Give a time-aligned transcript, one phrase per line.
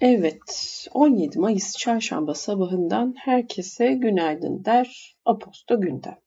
[0.00, 6.18] Evet, 17 Mayıs çarşamba sabahından herkese günaydın der Aposta gündem.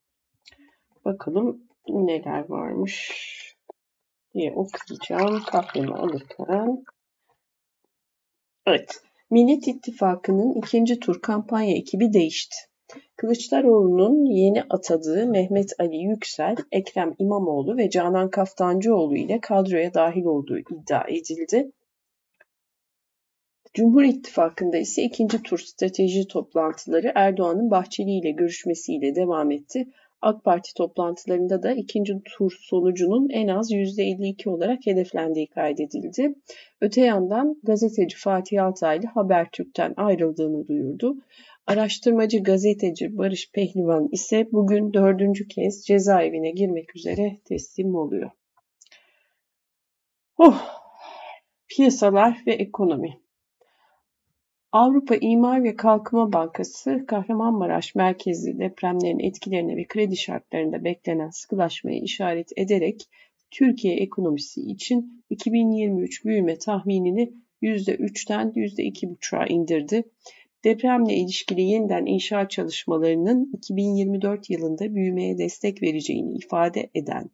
[1.06, 3.12] Bakalım neler varmış
[4.34, 6.84] diye okuyacağım kahvemi alırken.
[8.65, 12.56] Evet, Millet İttifakı'nın ikinci tur kampanya ekibi değişti.
[13.15, 20.58] Kılıçdaroğlu'nun yeni atadığı Mehmet Ali Yüksel, Ekrem İmamoğlu ve Canan Kaftancıoğlu ile kadroya dahil olduğu
[20.58, 21.72] iddia edildi.
[23.74, 29.88] Cumhur İttifakı'nda ise ikinci tur strateji toplantıları Erdoğan'ın Bahçeli ile görüşmesiyle devam etti.
[30.22, 36.36] AK Parti toplantılarında da ikinci tur sonucunun en az %52 olarak hedeflendiği kaydedildi.
[36.82, 41.18] Öte yandan gazeteci Fatih Altaylı Habertürk'ten ayrıldığını duyurdu.
[41.68, 48.32] Araştırmacı gazeteci Barış Pehlivan ise bugün dördüncü kez cezaevine girmek üzere teslim oluyor.
[50.38, 50.62] Oh,
[51.68, 53.22] piyasalar ve ekonomi.
[54.72, 62.52] Avrupa İmar ve Kalkınma Bankası, Kahramanmaraş merkezli depremlerin etkilerine ve kredi şartlarında beklenen sıkılaşmaya işaret
[62.58, 63.10] ederek
[63.52, 70.03] Türkiye ekonomisi için 2023 büyüme tahminini %3'ten %2,5'a indirdi.
[70.63, 77.30] Depremle ilişkili yeniden inşaat çalışmalarının 2024 yılında büyümeye destek vereceğini ifade eden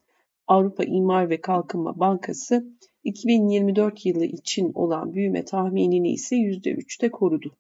[0.48, 2.68] Avrupa İmar ve Kalkınma Bankası
[3.08, 7.58] 2024 yılı için olan büyüme tahminini ise %3'te korudu.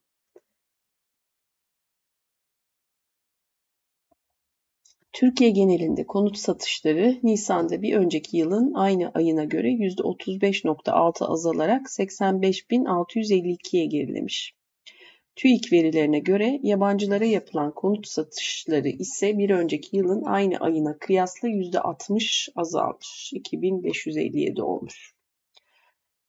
[5.13, 14.53] Türkiye genelinde konut satışları Nisan'da bir önceki yılın aynı ayına göre %35.6 azalarak 85.652'ye gerilemiş.
[15.35, 22.49] TÜİK verilerine göre yabancılara yapılan konut satışları ise bir önceki yılın aynı ayına kıyasla %60
[22.55, 23.33] azalmış.
[23.33, 25.16] 2557 olmuş.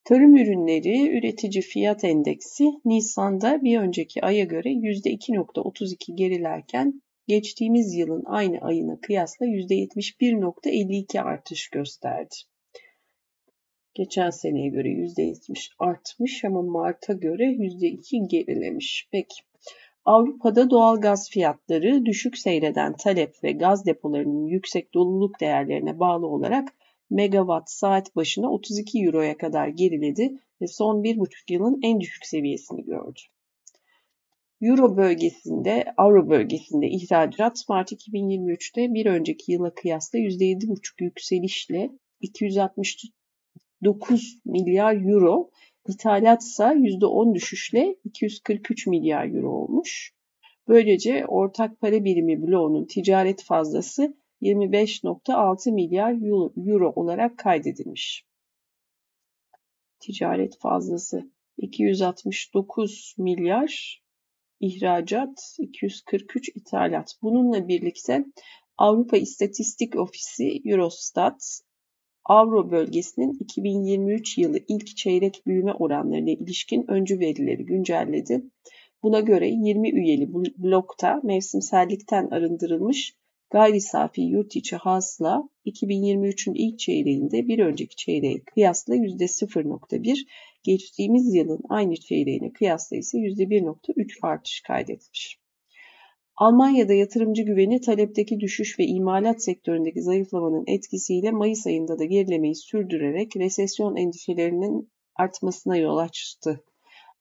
[0.08, 8.58] Tarım ürünleri üretici fiyat endeksi Nisan'da bir önceki aya göre %2.32 gerilerken geçtiğimiz yılın aynı
[8.58, 12.34] ayına kıyasla %71.52 artış gösterdi.
[13.94, 19.08] Geçen seneye göre %70 artmış ama Mart'a göre %2 gerilemiş.
[19.12, 19.36] Peki.
[20.04, 26.68] Avrupa'da doğal gaz fiyatları düşük seyreden talep ve gaz depolarının yüksek doluluk değerlerine bağlı olarak
[27.10, 33.20] megawatt saat başına 32 euroya kadar geriledi ve son 1,5 yılın en düşük seviyesini gördü.
[34.60, 44.94] Euro bölgesinde, Avro bölgesinde ihracat Mart 2023'te bir önceki yıla kıyasla %7,5 yükselişle 269 milyar
[44.94, 45.50] euro,
[45.88, 50.12] ithalat ise %10 düşüşle 243 milyar euro olmuş.
[50.68, 56.12] Böylece ortak para birimi bloğunun ticaret fazlası 25.6 milyar
[56.68, 58.24] euro olarak kaydedilmiş.
[60.00, 64.02] Ticaret fazlası 269 milyar
[64.60, 67.14] ihracat, 243 ithalat.
[67.22, 68.24] Bununla birlikte
[68.76, 71.60] Avrupa İstatistik Ofisi Eurostat
[72.24, 78.42] Avro bölgesinin 2023 yılı ilk çeyrek büyüme oranlarına ilişkin öncü verileri güncelledi.
[79.02, 83.14] Buna göre 20 üyeli blokta mevsimsellikten arındırılmış
[83.50, 90.26] Gayri safi yurt içi hasıla 2023'ün ilk çeyreğinde bir önceki çeyreğe kıyasla %0.1,
[90.62, 95.38] geçtiğimiz yılın aynı çeyreğine kıyasla ise %1.3 artış kaydetmiş.
[96.36, 103.36] Almanya'da yatırımcı güveni talepteki düşüş ve imalat sektöründeki zayıflamanın etkisiyle Mayıs ayında da gerilemeyi sürdürerek
[103.36, 106.64] resesyon endişelerinin artmasına yol açtı.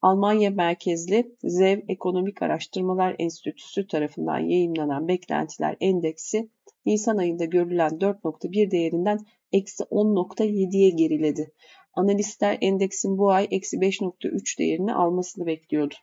[0.02, 6.50] Almanya merkezli ZEV Ekonomik Araştırmalar Enstitüsü tarafından yayımlanan beklentiler endeksi
[6.86, 9.20] Nisan ayında görülen 4.1 değerinden
[9.52, 11.54] eksi 10.7'ye geriledi.
[11.94, 15.96] Analistler endeksin bu ay eksi 5.3 değerini almasını bekliyordu.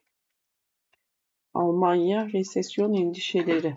[1.54, 3.77] Almanya resesyon endişeleri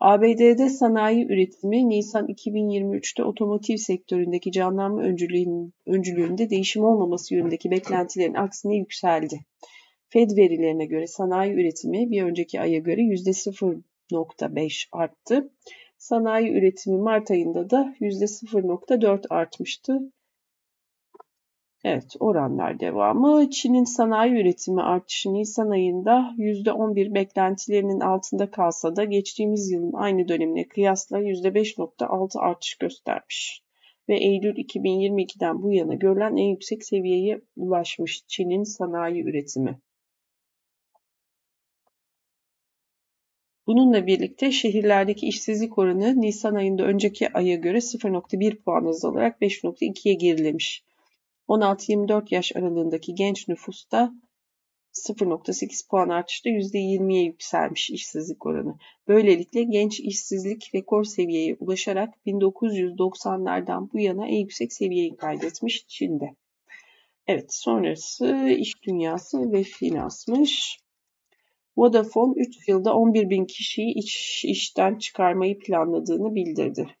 [0.00, 5.02] ABD'de sanayi üretimi Nisan 2023'te otomotiv sektöründeki canlanma
[5.86, 9.40] öncülüğünde değişim olmaması yönündeki beklentilerin aksine yükseldi.
[10.08, 15.50] Fed verilerine göre sanayi üretimi bir önceki aya göre %0.5 arttı.
[15.98, 19.98] Sanayi üretimi Mart ayında da %0.4 artmıştı.
[21.84, 23.50] Evet, oranlar devamı.
[23.50, 30.68] Çin'in sanayi üretimi artışı Nisan ayında %11 beklentilerinin altında kalsa da geçtiğimiz yılın aynı dönemine
[30.68, 33.62] kıyasla %5.6 artış göstermiş.
[34.08, 39.78] Ve Eylül 2022'den bu yana görülen en yüksek seviyeye ulaşmış Çin'in sanayi üretimi.
[43.66, 50.89] Bununla birlikte şehirlerdeki işsizlik oranı Nisan ayında önceki aya göre 0.1 puan azalarak 5.2'ye gerilemiş.
[51.50, 54.12] 16-24 yaş aralığındaki genç nüfusta
[54.92, 58.74] 0.8 puan artışla %20'ye yükselmiş işsizlik oranı.
[59.08, 66.34] Böylelikle genç işsizlik rekor seviyeye ulaşarak 1990'lardan bu yana en yüksek seviyeyi kaydetmiş Çin'de.
[67.26, 70.78] Evet sonrası iş dünyası ve finansmış.
[71.76, 76.96] Vodafone 3 yılda 11 bin kişiyi iş, işten çıkarmayı planladığını bildirdi.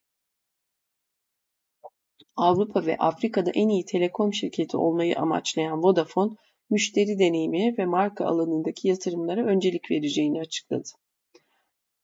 [2.36, 6.32] Avrupa ve Afrika'da en iyi telekom şirketi olmayı amaçlayan Vodafone,
[6.70, 10.88] müşteri deneyimi ve marka alanındaki yatırımlara öncelik vereceğini açıkladı.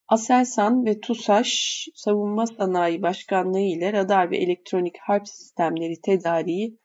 [0.08, 6.78] Aselsan ve TUSAŞ Savunma Sanayi Başkanlığı ile radar ve elektronik harp sistemleri tedariği,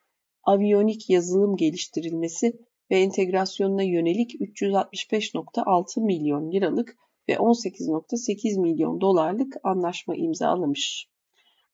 [0.43, 2.53] aviyonik yazılım geliştirilmesi
[2.91, 6.97] ve entegrasyonuna yönelik 365.6 milyon liralık
[7.29, 11.07] ve 18.8 milyon dolarlık anlaşma imzalamış.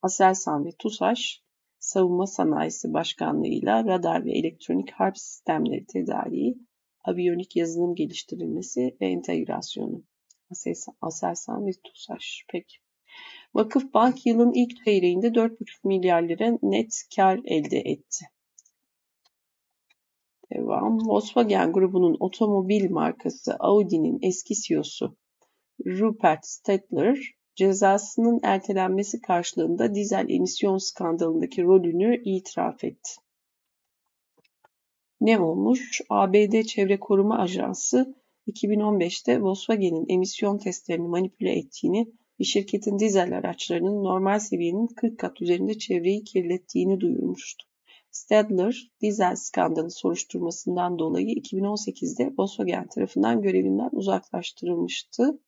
[0.02, 1.42] Aselsan ve TUSAŞ,
[1.88, 6.58] Savunma Sanayisi Başkanlığı'yla radar ve elektronik harp sistemleri tedariği,
[7.06, 10.04] aviyonik yazılım geliştirilmesi ve entegrasyonu.
[11.02, 12.46] Aselsan ve TUSAŞ.
[12.52, 12.78] Peki.
[13.54, 18.26] Vakıf Bank yılın ilk çeyreğinde 4,5 milyar lira net kar elde etti.
[20.54, 21.08] Devam.
[21.08, 25.18] Volkswagen grubunun otomobil markası Audi'nin eski CEO'su
[25.86, 33.12] Rupert Stadler cezasının ertelenmesi karşılığında dizel emisyon skandalındaki rolünü itiraf etti.
[35.22, 36.02] Ne olmuş?
[36.10, 38.16] ABD Çevre Koruma Ajansı
[38.48, 42.08] 2015'te Volkswagen'in emisyon testlerini manipüle ettiğini
[42.40, 47.66] ve şirketin dizel araçlarının normal seviyenin 40 kat üzerinde çevreyi kirlettiğini duyurmuştu.
[48.12, 55.40] Stadler, dizel skandalı soruşturmasından dolayı 2018'de Volkswagen tarafından görevinden uzaklaştırılmıştı.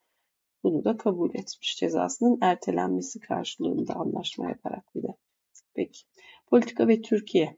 [0.63, 5.15] Bunu da kabul etmiş cezasının ertelenmesi karşılığında anlaşma yaparak bir de.
[5.75, 5.99] Peki.
[6.47, 7.57] Politika ve Türkiye.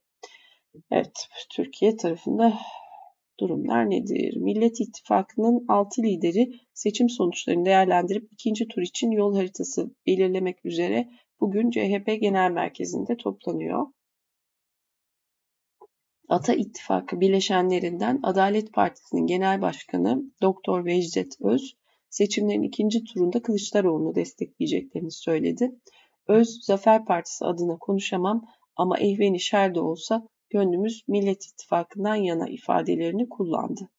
[0.91, 2.53] Evet, Türkiye tarafında
[3.39, 4.37] durumlar nedir?
[4.37, 11.09] Millet İttifakı'nın 6 lideri seçim sonuçlarını değerlendirip ikinci tur için yol haritası belirlemek üzere
[11.39, 13.87] bugün CHP Genel Merkezi'nde toplanıyor.
[16.29, 21.77] Ata İttifakı bileşenlerinden Adalet Partisi'nin Genel Başkanı Doktor Vecdet Öz,
[22.11, 25.71] seçimlerin ikinci turunda Kılıçdaroğlu'nu destekleyeceklerini söyledi.
[26.27, 33.29] Öz, Zafer Partisi adına konuşamam ama ehveni şer de olsa gönlümüz Millet İttifakı'ndan yana ifadelerini
[33.29, 33.89] kullandı.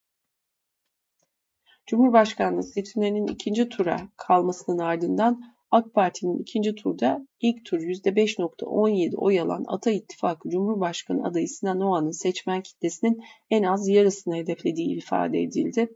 [1.87, 9.65] Cumhurbaşkanlığı seçimlerinin ikinci tura kalmasının ardından AK Parti'nin ikinci turda ilk tur %5.17 oy alan
[9.69, 15.89] Ata İttifakı Cumhurbaşkanı adayı Sinan Oğan'ın seçmen kitlesinin en az yarısını hedeflediği ifade edildi.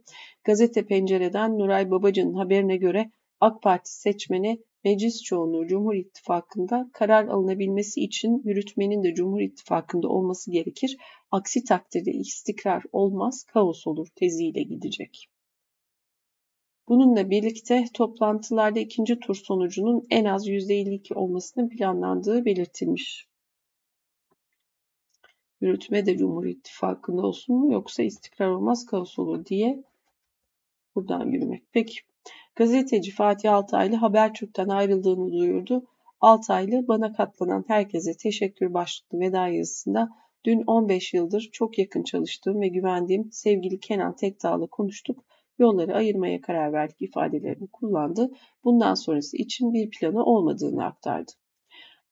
[0.45, 8.01] Gazete Pencere'den Nuray Babacan'ın haberine göre AK Parti seçmeni meclis çoğunluğu Cumhur İttifakı'nda karar alınabilmesi
[8.01, 10.97] için yürütmenin de Cumhur İttifakı'nda olması gerekir.
[11.31, 15.29] Aksi takdirde istikrar olmaz, kaos olur teziyle gidecek.
[16.89, 23.27] Bununla birlikte toplantılarda ikinci tur sonucunun en az %52 olmasının planlandığı belirtilmiş.
[25.61, 29.85] Yürütme de Cumhur İttifakı'nda olsun mu yoksa istikrar olmaz kaos olur diye
[30.95, 31.63] buradan yürümek.
[31.73, 31.95] Peki.
[32.57, 35.87] Gazeteci Fatih Altaylı Habertürk'ten ayrıldığını duyurdu.
[36.21, 40.09] Altaylı bana katlanan herkese teşekkür başlıklı veda yazısında
[40.45, 45.25] dün 15 yıldır çok yakın çalıştığım ve güvendiğim sevgili Kenan Tekdağ'la konuştuk
[45.59, 48.31] yolları ayırmaya karar verdik ifadelerini kullandı.
[48.65, 51.33] Bundan sonrası için bir planı olmadığını aktardı.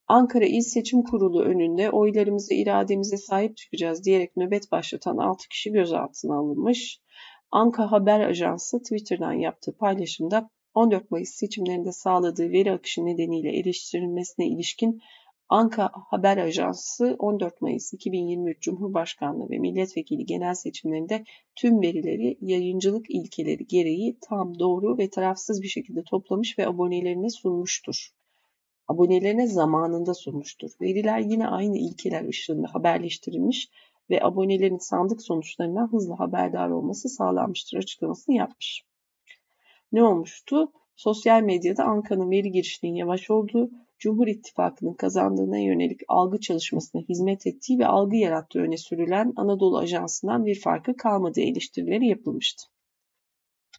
[0.08, 6.38] Ankara İl Seçim Kurulu önünde oylarımızı irademize sahip çıkacağız diyerek nöbet başlatan 6 kişi gözaltına
[6.38, 7.00] alınmış.
[7.50, 15.00] Anka Haber Ajansı Twitter'dan yaptığı paylaşımda 14 Mayıs seçimlerinde sağladığı veri akışı nedeniyle eleştirilmesine ilişkin
[15.48, 21.24] Anka Haber Ajansı 14 Mayıs 2023 Cumhurbaşkanlığı ve milletvekili genel seçimlerinde
[21.56, 28.10] tüm verileri yayıncılık ilkeleri gereği tam, doğru ve tarafsız bir şekilde toplamış ve abonelerine sunmuştur.
[28.88, 30.70] Abonelerine zamanında sunmuştur.
[30.80, 33.70] Veriler yine aynı ilkeler ışığında haberleştirilmiş
[34.10, 38.84] ve abonelerin sandık sonuçlarından hızlı haberdar olması sağlanmıştır açıklamasını yapmış.
[39.92, 40.72] Ne olmuştu?
[40.96, 43.70] Sosyal medyada Anka'nın veri girişinin yavaş olduğu,
[44.04, 50.46] Cumhur İttifakı'nın kazandığına yönelik algı çalışmasına hizmet ettiği ve algı yarattığı öne sürülen Anadolu Ajansı'ndan
[50.46, 52.64] bir farkı kalmadığı eleştirileri yapılmıştı.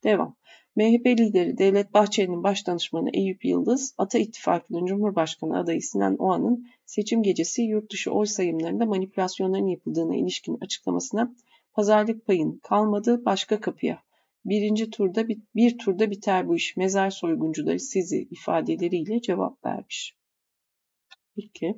[0.04, 0.36] Devam.
[0.76, 7.62] MHP lideri Devlet Bahçeli'nin başdanışmanı Eyüp Yıldız, Ata İttifakı'nın Cumhurbaşkanı adayı Sinan Oğan'ın seçim gecesi
[7.62, 11.36] yurt dışı oy sayımlarında manipülasyonların yapıldığına ilişkin açıklamasına
[11.74, 14.02] pazarlık payın kalmadı başka kapıya
[14.46, 16.78] birinci turda bir turda biter bu iş.
[16.78, 20.16] Mezar soyguncuları sizi ifadeleriyle cevap vermiş.
[21.36, 21.76] Peki.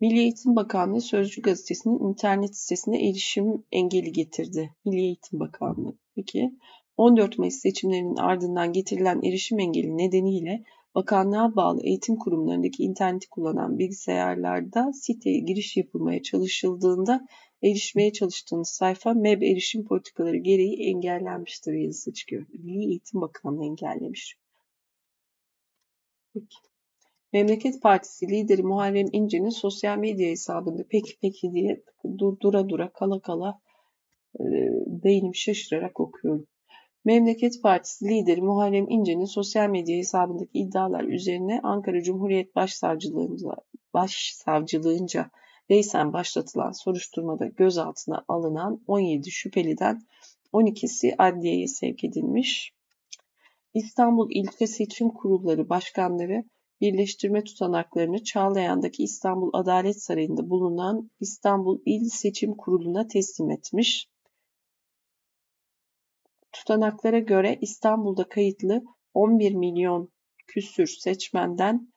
[0.00, 4.74] Milli Eğitim Bakanlığı Sözcü Gazetesi'nin internet sitesine erişim engeli getirdi.
[4.84, 5.98] Milli Eğitim Bakanlığı.
[6.14, 6.50] Peki
[6.96, 14.92] 14 Mayıs seçimlerinin ardından getirilen erişim engeli nedeniyle bakanlığa bağlı eğitim kurumlarındaki interneti kullanan bilgisayarlarda
[14.92, 17.26] siteye giriş yapılmaya çalışıldığında
[17.62, 22.46] erişmeye çalıştığınız sayfa MEB erişim politikaları gereği engellenmiştir yazısı çıkıyor.
[22.52, 24.36] Milli Eğitim Bakanlığı engellemiş.
[26.34, 26.56] Peki.
[27.32, 31.82] Memleket Partisi lideri Muharrem İnce'nin sosyal medya hesabında peki peki diye
[32.40, 33.60] dura dura kala kala
[34.40, 34.44] e,
[34.86, 36.46] beynim şaşırarak okuyorum.
[37.04, 43.48] Memleket Partisi lideri Muharrem İnce'nin sosyal medya hesabındaki iddialar üzerine Ankara Cumhuriyet Başsavcılığınca,
[43.94, 45.30] Başsavcılığınca
[45.70, 50.02] reysen başlatılan soruşturmada gözaltına alınan 17 şüpheliden
[50.52, 52.72] 12'si adliyeye sevk edilmiş.
[53.74, 56.44] İstanbul İlçe Seçim Kurulları Başkanları
[56.80, 64.08] birleştirme tutanaklarını Çağlayan'daki İstanbul Adalet Sarayı'nda bulunan İstanbul İl Seçim Kurulu'na teslim etmiş.
[66.52, 68.84] Tutanaklara göre İstanbul'da kayıtlı
[69.14, 70.12] 11 milyon
[70.46, 71.92] küsür seçmenden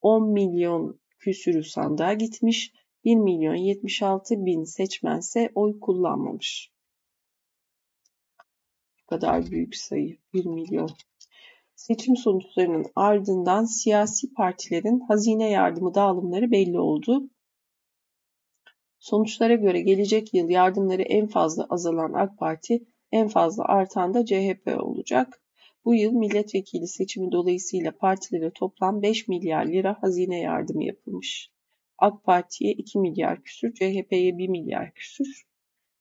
[0.00, 2.72] 10 milyon küsürü sandığa gitmiş,
[3.06, 6.70] 1 milyon 76 bin seçmense oy kullanmamış.
[9.02, 10.90] Bu kadar büyük sayı 1 milyon.
[11.74, 17.30] Seçim sonuçlarının ardından siyasi partilerin hazine yardımı dağılımları belli oldu.
[18.98, 24.80] Sonuçlara göre gelecek yıl yardımları en fazla azalan AK Parti, en fazla artan da CHP
[24.80, 25.42] olacak.
[25.84, 31.55] Bu yıl milletvekili seçimi dolayısıyla partilere toplam 5 milyar lira hazine yardımı yapılmış.
[31.98, 35.46] AK Parti'ye 2 milyar küsür, CHP'ye 1 milyar küsür,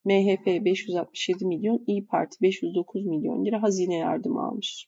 [0.06, 4.88] MHP 567 milyon, İyi Parti 509 milyon lira hazine yardımı almış.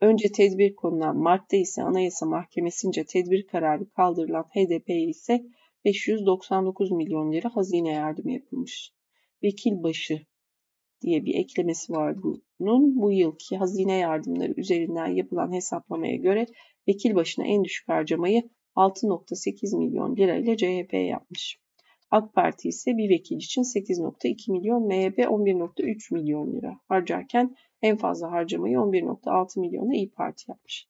[0.00, 5.44] Önce tedbir konulan Mart'ta ise Anayasa Mahkemesi'nce tedbir kararı kaldırılan HDP'ye ise
[5.84, 8.92] 599 milyon lira hazine yardımı yapılmış.
[9.42, 10.20] Vekil başı
[11.02, 13.02] diye bir eklemesi var bunun.
[13.02, 16.46] Bu yılki hazine yardımları üzerinden yapılan hesaplamaya göre
[16.88, 21.58] vekil başına en düşük harcamayı 6.8 milyon lira ile CHP yapmış.
[22.10, 28.30] AK Parti ise bir vekil için 8.2 milyon, MHP 11.3 milyon lira harcarken en fazla
[28.30, 30.88] harcamayı 11.6 milyona İyi Parti yapmış.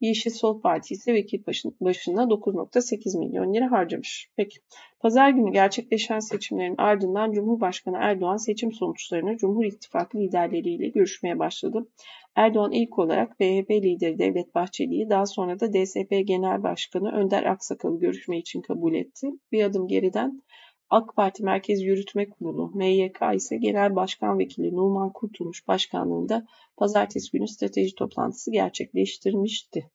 [0.00, 1.46] Yeşil Sol Parti ise vekil
[1.80, 4.30] başına 9.8 milyon lira harcamış.
[4.36, 4.58] Peki,
[5.00, 11.86] pazar günü gerçekleşen seçimlerin ardından Cumhurbaşkanı Erdoğan seçim sonuçlarını Cumhur İttifakı liderleriyle görüşmeye başladı.
[12.36, 17.98] Erdoğan ilk olarak BHP lideri Devlet Bahçeli'yi daha sonra da DSP Genel Başkanı Önder Aksakal'ı
[17.98, 19.30] görüşme için kabul etti.
[19.52, 20.42] Bir adım geriden
[20.90, 27.48] AK Parti Merkez Yürütme Kurulu MYK ise Genel Başkan Vekili Numan Kurtulmuş başkanlığında pazartesi günü
[27.48, 29.90] strateji toplantısı gerçekleştirmişti.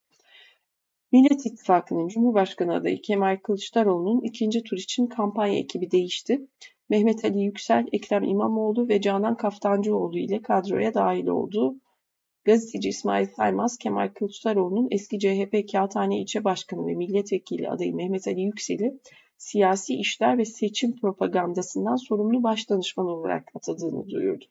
[1.11, 6.47] Millet İttifakı'nın Cumhurbaşkanı adayı Kemal Kılıçdaroğlu'nun ikinci tur için kampanya ekibi değişti.
[6.89, 11.75] Mehmet Ali Yüksel, Ekrem İmamoğlu ve Canan Kaftancıoğlu ile kadroya dahil oldu.
[12.49, 18.41] Gazeteci İsmail Saymaz, Kemal Kılıçdaroğlu'nun eski CHP Kağıthane İlçe Başkanı ve Milletvekili adayı Mehmet Ali
[18.41, 18.99] Yüksel'i
[19.37, 24.45] siyasi işler ve seçim propagandasından sorumlu başdanışman olarak atadığını duyurdu.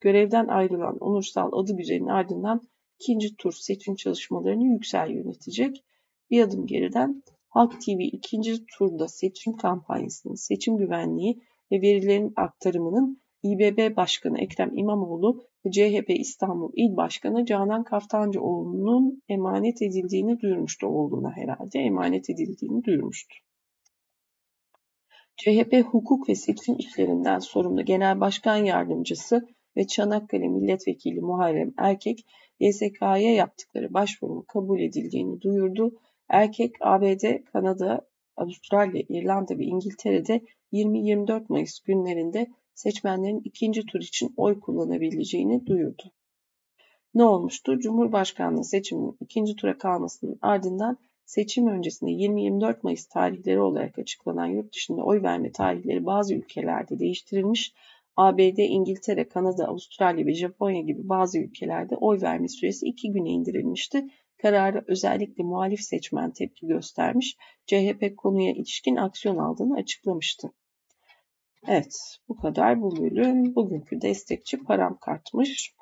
[0.00, 2.60] Görevden ayrılan Onursal Adıgüzel'in ardından
[3.00, 5.84] ikinci tur seçim çalışmalarını Yüksel yönetecek.
[6.30, 11.42] Bir adım geriden Halk TV ikinci turda seçim kampanyasının seçim güvenliği
[11.72, 19.82] ve verilerin aktarımının İBB Başkanı Ekrem İmamoğlu ve CHP İstanbul İl Başkanı Canan Kaftancıoğlu'nun emanet
[19.82, 23.34] edildiğini duyurmuştu olduğuna herhalde emanet edildiğini duyurmuştu.
[25.36, 32.26] CHP Hukuk ve Seçim İşlerinden sorumlu Genel Başkan Yardımcısı ve Çanakkale Milletvekili Muharrem Erkek,
[32.60, 35.92] YSK'ya yaptıkları başvurunun kabul edildiğini duyurdu.
[36.28, 40.40] Erkek, ABD, Kanada, Avustralya, İrlanda ve İngiltere'de
[40.72, 46.12] 20-24 Mayıs günlerinde seçmenlerin ikinci tur için oy kullanabileceğini duyurdu.
[47.14, 47.78] Ne olmuştu?
[47.78, 55.02] Cumhurbaşkanlığı seçiminin ikinci tura kalmasının ardından seçim öncesinde 20-24 Mayıs tarihleri olarak açıklanan yurt dışında
[55.02, 57.74] oy verme tarihleri bazı ülkelerde değiştirilmiş.
[58.16, 64.08] ABD, İngiltere, Kanada, Avustralya ve Japonya gibi bazı ülkelerde oy verme süresi iki güne indirilmişti.
[64.42, 70.52] Karara özellikle muhalif seçmen tepki göstermiş, CHP konuya ilişkin aksiyon aldığını açıklamıştı.
[71.68, 73.54] Evet, bu kadar bu bölüm.
[73.54, 75.74] Bugünkü destekçi param kartmış.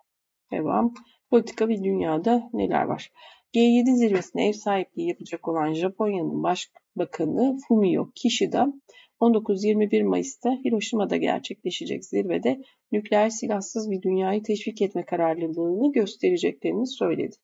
[0.53, 0.95] Devam.
[1.31, 3.13] Politika ve dünyada neler var?
[3.55, 8.73] G7 zirvesine ev sahipliği yapacak olan Japonya'nın Başbakanı Fumio Kishida
[9.21, 12.63] 19-21 Mayıs'ta Hiroşima'da gerçekleşecek zirvede
[12.93, 17.37] nükleer silahsız bir dünyayı teşvik etme kararlılığını göstereceklerini söyledi.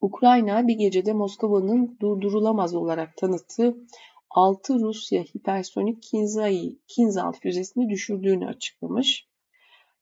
[0.00, 3.76] Ukrayna bir gecede Moskova'nın durdurulamaz olarak tanıttığı
[4.30, 6.54] 6 Rusya hipersonik Kinzhal,
[6.88, 9.28] Kinzhal füzesini düşürdüğünü açıklamış.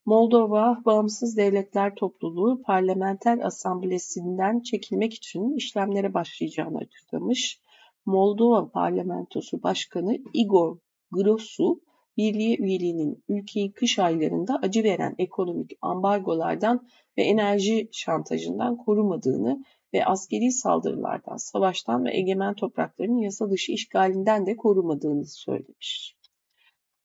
[0.06, 7.60] Moldova Bağımsız Devletler Topluluğu Parlamenter Asamblesi'nden çekilmek için işlemlere başlayacağını açıklamış.
[8.06, 10.78] Moldova Parlamentosu Başkanı Igor
[11.10, 11.80] Grosu,
[12.18, 20.52] birliğe üyeliğinin ülkeyi kış aylarında acı veren ekonomik ambargolardan ve enerji şantajından korumadığını ve askeri
[20.52, 26.18] saldırılardan, savaştan ve egemen toprakların yasa dışı işgalinden de korumadığını söylemiş.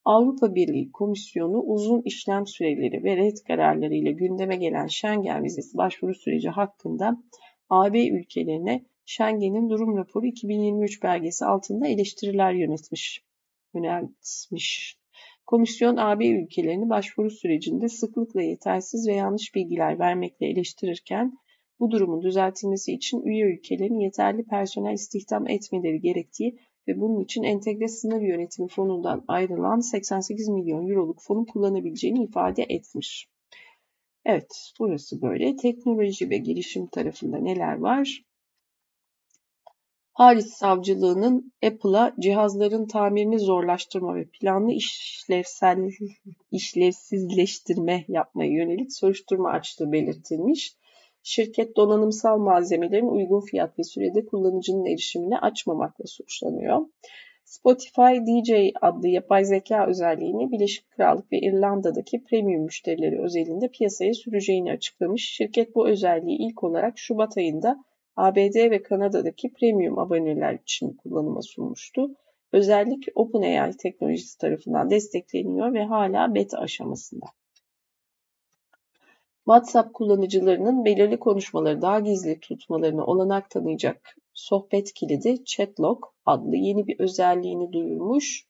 [0.06, 6.16] Avrupa Birliği Komisyonu uzun işlem süreleri ve red kararları ile gündeme gelen Schengen vizesi başvuru
[6.16, 7.24] süreci hakkında
[7.70, 13.24] AB ülkelerine Schengen'in durum raporu 2023 belgesi altında eleştiriler yönetmiş.
[13.74, 15.03] Yöneltmiş.
[15.46, 21.34] Komisyon AB ülkelerini başvuru sürecinde sıklıkla yetersiz ve yanlış bilgiler vermekle eleştirirken
[21.80, 27.88] bu durumun düzeltilmesi için üye ülkelerin yeterli personel istihdam etmeleri gerektiği ve bunun için entegre
[27.88, 33.28] sınır yönetimi fonundan ayrılan 88 milyon euroluk fonu kullanabileceğini ifade etmiş.
[34.26, 35.56] Evet, burası böyle.
[35.56, 38.24] Teknoloji ve gelişim tarafında neler var?
[40.16, 45.78] Paris Savcılığı'nın Apple'a cihazların tamirini zorlaştırma ve planlı işlevsel
[46.52, 50.76] işlevsizleştirme yapmaya yönelik soruşturma açtığı belirtilmiş.
[51.24, 56.86] Şirket donanımsal malzemelerin uygun fiyat ve sürede kullanıcının erişimine açmamakla suçlanıyor.
[57.46, 58.52] Spotify DJ
[58.82, 65.30] adlı yapay zeka özelliğini Birleşik Krallık ve İrlanda'daki premium müşterileri özelinde piyasaya süreceğini açıklamış.
[65.30, 67.84] Şirket bu özelliği ilk olarak Şubat ayında
[68.16, 72.12] ABD ve Kanada'daki premium aboneler için kullanıma sunmuştu.
[72.52, 77.26] Özellik OpenAI teknolojisi tarafından destekleniyor ve hala beta aşamasında.
[79.46, 87.00] WhatsApp kullanıcılarının belirli konuşmaları daha gizli tutmalarına olanak tanıyacak sohbet kilidi Chatlock adlı yeni bir
[87.00, 88.48] özelliğini duyurmuş.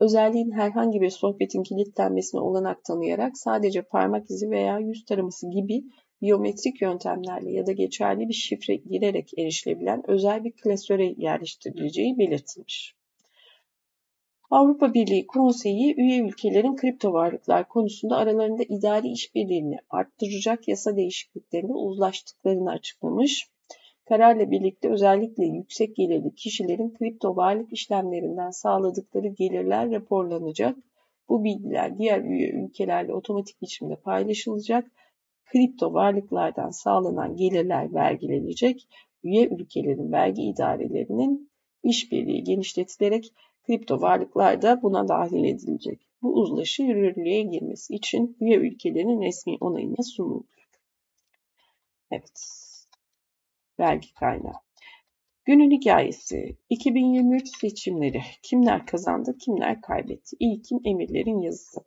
[0.00, 5.84] Özelliğin herhangi bir sohbetin kilitlenmesine olanak tanıyarak sadece parmak izi veya yüz taraması gibi
[6.22, 12.94] biyometrik yöntemlerle ya da geçerli bir şifre girerek erişilebilen özel bir klasöre yerleştirileceği belirtilmiş.
[14.50, 22.70] Avrupa Birliği Konseyi üye ülkelerin kripto varlıklar konusunda aralarında idari işbirliğini arttıracak yasa değişikliklerine uzlaştıklarını
[22.70, 23.48] açıklamış.
[24.04, 30.76] Kararla birlikte özellikle yüksek gelirli kişilerin kripto varlık işlemlerinden sağladıkları gelirler raporlanacak.
[31.28, 34.90] Bu bilgiler diğer üye ülkelerle otomatik biçimde paylaşılacak.
[35.44, 38.88] Kripto varlıklardan sağlanan gelirler vergilenecek.
[39.22, 41.50] Üye ülkelerin vergi idarelerinin
[41.82, 43.32] işbirliği genişletilerek
[43.66, 46.00] kripto varlıklar da buna dahil edilecek.
[46.22, 50.68] Bu uzlaşı yürürlüğe girmesi için üye ülkelerin resmi onayına sunulacak.
[52.10, 52.40] Evet.
[53.78, 54.60] Vergi kaynağı.
[55.44, 56.56] Günün hikayesi.
[56.70, 58.22] 2023 seçimleri.
[58.42, 60.36] Kimler kazandı, kimler kaybetti?
[60.40, 61.80] İlkin emirlerin yazısı.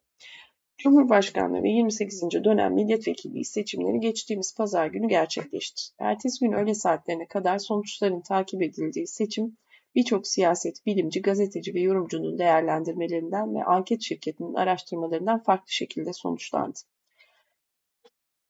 [0.77, 2.21] Cumhurbaşkanlığı ve 28.
[2.21, 5.81] dönem milletvekilliği seçimleri geçtiğimiz pazar günü gerçekleşti.
[5.99, 9.57] Ertesi gün öğle saatlerine kadar sonuçların takip edildiği seçim
[9.95, 16.79] birçok siyaset, bilimci, gazeteci ve yorumcunun değerlendirmelerinden ve anket şirketinin araştırmalarından farklı şekilde sonuçlandı.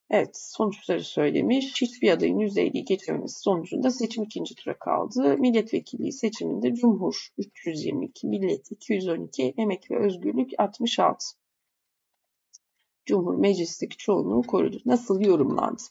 [0.09, 1.81] Evet, sonuçları söylemiş.
[1.81, 5.37] Hiçbir adayın %50'yi geçememesi sonucunda seçim ikinci tura kaldı.
[5.37, 11.25] Milletvekilliği seçiminde Cumhur 322, Millet 212, Emek ve Özgürlük 66.
[13.07, 14.81] Cumhur meclisteki çoğunluğu korudu.
[14.85, 15.81] Nasıl yorumlandı?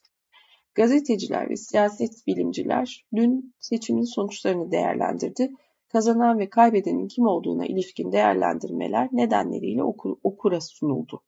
[0.74, 5.52] Gazeteciler ve siyaset bilimciler dün seçimin sonuçlarını değerlendirdi.
[5.88, 11.22] Kazanan ve kaybedenin kim olduğuna ilişkin değerlendirmeler nedenleriyle okur, okura sunuldu.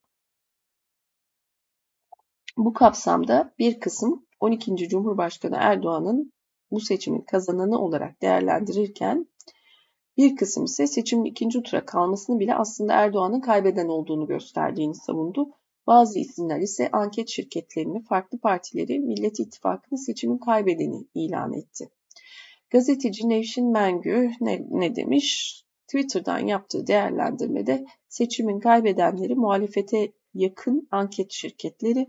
[2.56, 4.88] Bu kapsamda bir kısım 12.
[4.88, 6.32] Cumhurbaşkanı Erdoğan'ın
[6.70, 9.26] bu seçimin kazananı olarak değerlendirirken
[10.16, 15.48] bir kısım ise seçimin ikinci tura kalmasını bile aslında Erdoğan'ın kaybeden olduğunu gösterdiğini savundu.
[15.88, 21.88] Bazı isimler ise anket şirketlerini, farklı partileri Millet İttifakı'nı seçimin kaybedeni ilan etti.
[22.70, 25.58] Gazeteci Nevşin Mengü ne, ne demiş?
[25.86, 32.06] Twitter'dan yaptığı değerlendirmede seçimin kaybedenleri muhalefete yakın anket şirketleri,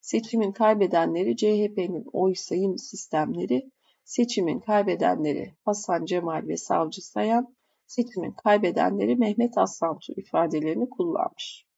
[0.00, 3.70] seçimin kaybedenleri CHP'nin oy sayım sistemleri,
[4.04, 7.54] seçimin kaybedenleri Hasan Cemal ve Savcı Sayan,
[7.86, 11.69] seçimin kaybedenleri Mehmet Aslantu ifadelerini kullanmış.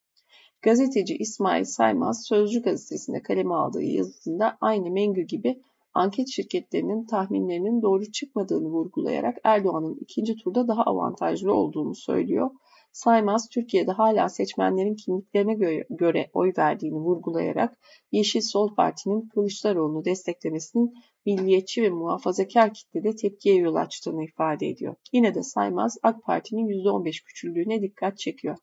[0.63, 5.63] Gazeteci İsmail Saymaz Sözcü gazetesinde kaleme aldığı yazısında aynı Mengü gibi
[5.95, 12.51] anket şirketlerinin tahminlerinin doğru çıkmadığını vurgulayarak Erdoğan'ın ikinci turda daha avantajlı olduğunu söylüyor.
[12.93, 15.55] Saymaz, Türkiye'de hala seçmenlerin kimliklerine
[15.91, 17.79] göre, oy verdiğini vurgulayarak
[18.13, 20.95] Yeşil Sol Parti'nin Kılıçdaroğlu'nu desteklemesinin
[21.27, 24.95] milliyetçi ve muhafazakar kitlede tepkiye yol açtığını ifade ediyor.
[25.13, 28.57] Yine de Saymaz, AK Parti'nin %15 küçüldüğüne dikkat çekiyor.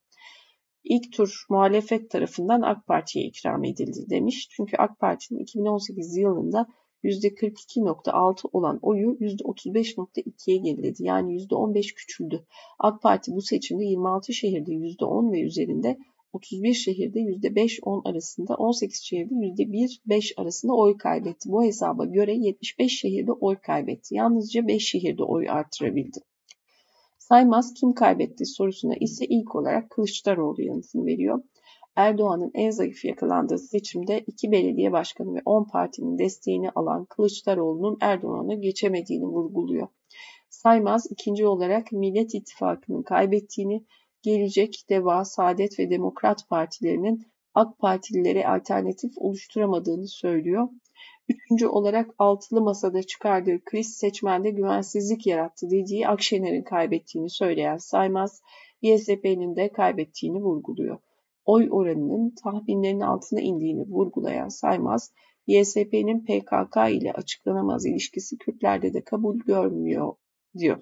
[0.83, 4.47] İlk tur muhalefet tarafından AK Parti'ye ikram edildi demiş.
[4.51, 6.67] Çünkü AK Parti'nin 2018 yılında
[7.03, 11.03] %42.6 olan oyu %35.2'ye geriledi.
[11.03, 12.45] Yani %15 küçüldü.
[12.79, 15.97] AK Parti bu seçimde 26 şehirde %10 ve üzerinde
[16.33, 21.49] 31 şehirde %5-10 arasında, 18 şehirde %1-5 arasında oy kaybetti.
[21.49, 24.15] Bu hesaba göre 75 şehirde oy kaybetti.
[24.15, 26.19] Yalnızca 5 şehirde oy artırabildi.
[27.29, 31.43] Saymaz kim kaybetti sorusuna ise ilk olarak Kılıçdaroğlu yanıtını veriyor.
[31.95, 38.61] Erdoğan'ın en zayıf yakalandığı seçimde iki belediye başkanı ve 10 partinin desteğini alan Kılıçdaroğlu'nun Erdoğan'ı
[38.61, 39.87] geçemediğini vurguluyor.
[40.49, 43.85] Saymaz ikinci olarak Millet İttifakı'nın kaybettiğini,
[44.21, 50.67] Gelecek, Deva, Saadet ve Demokrat partilerinin AK Partililere alternatif oluşturamadığını söylüyor.
[51.29, 58.41] Üçüncü olarak altılı masada çıkardığı kriz seçmende güvensizlik yarattı dediği Akşener'in kaybettiğini söyleyen Saymaz,
[58.81, 60.99] YSP'nin de kaybettiğini vurguluyor.
[61.45, 65.13] Oy oranının tahminlerin altına indiğini vurgulayan Saymaz,
[65.47, 70.13] YSP'nin PKK ile açıklanamaz ilişkisi Kürtlerde de kabul görmüyor
[70.57, 70.81] diyor.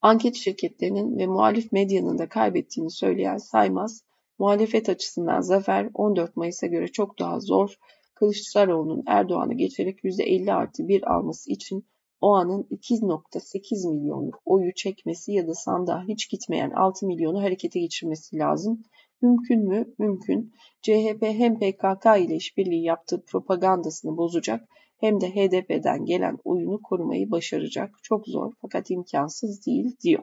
[0.00, 4.04] Anket şirketlerinin ve muhalif medyanın da kaybettiğini söyleyen Saymaz,
[4.38, 7.78] muhalefet açısından zafer 14 Mayıs'a göre çok daha zor,
[8.14, 11.84] Kılıçdaroğlu'nun Erdoğan'ı geçerek %50 artı 1 alması için
[12.20, 18.38] o anın 2.8 milyonluk oyu çekmesi ya da sandığa hiç gitmeyen 6 milyonu harekete geçirmesi
[18.38, 18.82] lazım.
[19.22, 19.94] Mümkün mü?
[19.98, 20.52] Mümkün.
[20.82, 24.68] CHP hem PKK ile işbirliği yaptığı propagandasını bozacak
[25.00, 27.94] hem de HDP'den gelen oyunu korumayı başaracak.
[28.02, 30.22] Çok zor fakat imkansız değil diyor.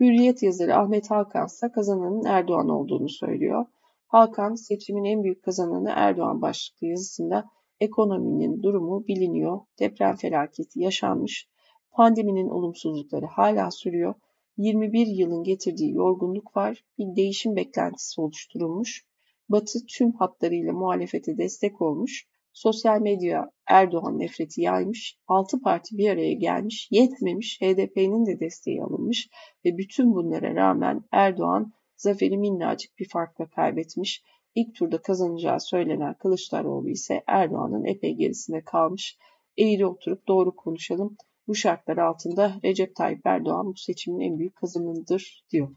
[0.00, 3.66] Hürriyet yazarı Ahmet Hakan ise kazananın Erdoğan olduğunu söylüyor.
[4.10, 11.48] Hakan seçimin en büyük kazananı Erdoğan başlıklı yazısında ekonominin durumu biliniyor, deprem felaketi yaşanmış,
[11.90, 14.14] pandeminin olumsuzlukları hala sürüyor,
[14.56, 19.04] 21 yılın getirdiği yorgunluk var, bir değişim beklentisi oluşturulmuş,
[19.48, 26.32] Batı tüm hatlarıyla muhalefete destek olmuş, sosyal medya Erdoğan nefreti yaymış, 6 parti bir araya
[26.32, 29.28] gelmiş, yetmemiş, HDP'nin de desteği alınmış
[29.64, 34.22] ve bütün bunlara rağmen Erdoğan zaferi minnacık bir farkla kaybetmiş.
[34.54, 39.18] İlk turda kazanacağı söylenen Kılıçdaroğlu ise Erdoğan'ın epey gerisine kalmış.
[39.58, 41.16] Eğri oturup doğru konuşalım.
[41.48, 45.68] Bu şartlar altında Recep Tayyip Erdoğan bu seçimin en büyük kazananıdır diyor.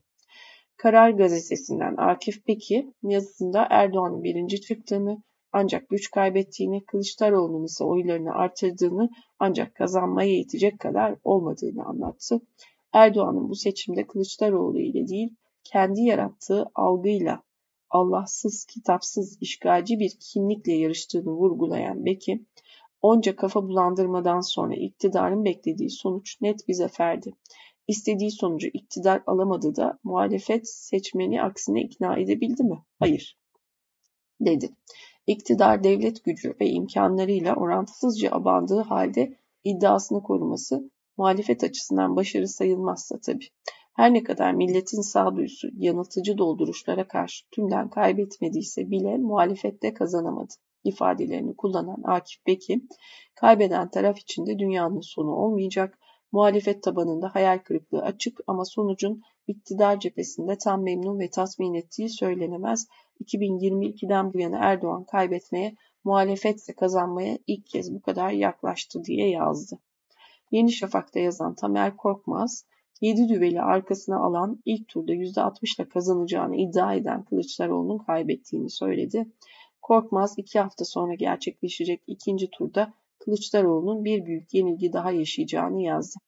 [0.77, 9.09] Karar gazetesinden Akif Peki yazısında Erdoğan'ın birinci çıktığını ancak güç kaybettiğini, Kılıçdaroğlu'nun ise oylarını artırdığını
[9.39, 12.41] ancak kazanmaya yetecek kadar olmadığını anlattı.
[12.93, 15.29] Erdoğan'ın bu seçimde Kılıçdaroğlu ile değil,
[15.63, 17.43] kendi yarattığı algıyla
[17.89, 22.45] Allahsız, kitapsız, işgalci bir kimlikle yarıştığını vurgulayan Beki,
[23.01, 27.33] onca kafa bulandırmadan sonra iktidarın beklediği sonuç net bir zaferdi.
[27.87, 32.83] İstediği sonucu iktidar alamadı da muhalefet seçmeni aksine ikna edebildi mi?
[32.99, 33.37] Hayır,
[34.41, 34.69] dedi.
[35.27, 43.47] İktidar devlet gücü ve imkanlarıyla orantısızca abandığı halde iddiasını koruması muhalefet açısından başarı sayılmazsa tabii.
[43.93, 50.53] Her ne kadar milletin sağduyusu yanıltıcı dolduruşlara karşı tümden kaybetmediyse bile muhalefette kazanamadı
[50.83, 52.81] ifadelerini kullanan Akif Beki,
[53.35, 55.99] kaybeden taraf içinde dünyanın sonu olmayacak,
[56.31, 62.87] muhalefet tabanında hayal kırıklığı açık ama sonucun iktidar cephesinde tam memnun ve tatmin ettiği söylenemez.
[63.23, 69.79] 2022'den bu yana Erdoğan kaybetmeye, muhalefetse kazanmaya ilk kez bu kadar yaklaştı diye yazdı.
[70.51, 72.65] Yeni Şafak'ta yazan Tamer Korkmaz,
[73.03, 79.25] 7 düveli arkasına alan ilk turda %60 ile kazanacağını iddia eden Kılıçdaroğlu'nun kaybettiğini söyledi.
[79.81, 86.19] Korkmaz iki hafta sonra gerçekleşecek ikinci turda Kılıçdaroğlu'nun bir büyük yenilgi daha yaşayacağını yazdı.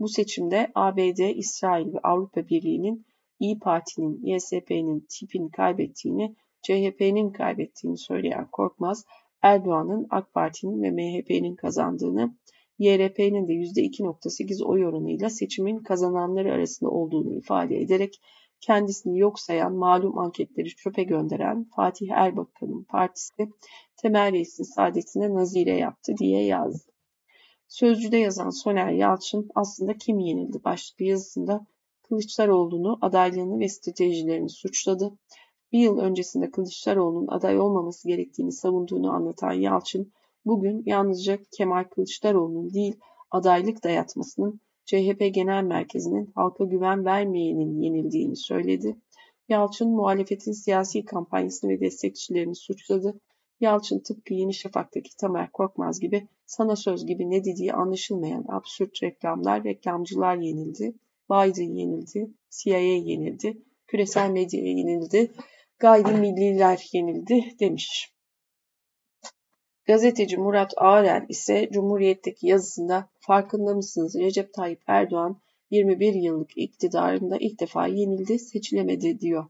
[0.00, 3.06] Bu seçimde ABD, İsrail ve Avrupa Birliği'nin
[3.40, 9.04] İyi Parti'nin, YSP'nin tipini kaybettiğini, CHP'nin kaybettiğini söyleyen Korkmaz,
[9.42, 12.34] Erdoğan'ın AK Parti'nin ve MHP'nin kazandığını,
[12.82, 18.20] YRP'nin de %2.8 oy oranıyla seçimin kazananları arasında olduğunu ifade ederek
[18.60, 23.48] kendisini yok sayan, malum anketleri çöpe gönderen Fatih Erbakan'ın partisi
[23.96, 26.92] Temel Reis'in saadetine nazire yaptı diye yazdı.
[27.68, 31.66] Sözcüde yazan Soner Yalçın aslında kim yenildi başlıklı yazısında
[32.02, 35.18] Kılıçdaroğlu'nu adaylığını ve stratejilerini suçladı.
[35.72, 40.12] Bir yıl öncesinde Kılıçdaroğlu'nun aday olmaması gerektiğini savunduğunu anlatan Yalçın,
[40.44, 42.96] bugün yalnızca Kemal Kılıçdaroğlu'nun değil
[43.30, 48.96] adaylık dayatmasının CHP Genel Merkezi'nin halka güven vermeyenin yenildiğini söyledi.
[49.48, 53.20] Yalçın muhalefetin siyasi kampanyasını ve destekçilerini suçladı.
[53.60, 59.64] Yalçın tıpkı Yeni Şafak'taki Tamer Korkmaz gibi sana söz gibi ne dediği anlaşılmayan absürt reklamlar,
[59.64, 60.94] reklamcılar yenildi.
[61.30, 65.32] Biden yenildi, CIA yenildi, küresel medya yenildi,
[65.78, 68.11] gayrimilliler yenildi demiş.
[69.86, 75.40] Gazeteci Murat Ağrel ise Cumhuriyet'teki yazısında farkında mısınız Recep Tayyip Erdoğan
[75.70, 79.46] 21 yıllık iktidarında ilk defa yenildi, seçilemedi diyor.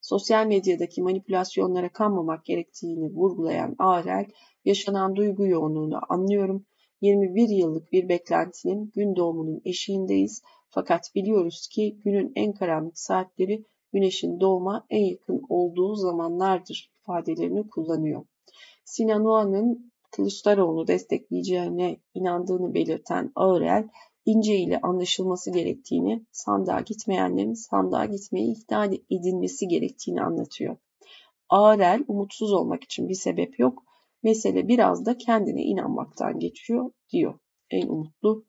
[0.00, 4.26] Sosyal medyadaki manipülasyonlara kanmamak gerektiğini vurgulayan Ağrel,
[4.64, 6.66] yaşanan duygu yoğunluğunu anlıyorum.
[7.00, 10.42] 21 yıllık bir beklentinin gün doğumunun eşiğindeyiz.
[10.68, 18.24] Fakat biliyoruz ki günün en karanlık saatleri güneşin doğuma en yakın olduğu zamanlardır ifadelerini kullanıyor.
[18.86, 23.88] Sinan Oğan'ın Kılıçdaroğlu destekleyeceğine inandığını belirten Ağrel,
[24.24, 30.76] İnce ile anlaşılması gerektiğini, sandığa gitmeyenlerin sandığa gitmeye ikna edilmesi gerektiğini anlatıyor.
[31.48, 33.82] Ağrel umutsuz olmak için bir sebep yok.
[34.22, 37.38] Mesele biraz da kendine inanmaktan geçiyor diyor.
[37.70, 38.44] En umutlu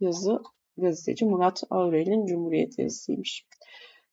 [0.00, 0.42] yazı
[0.76, 3.46] gazeteci Murat Ağrel'in Cumhuriyet yazısıymış.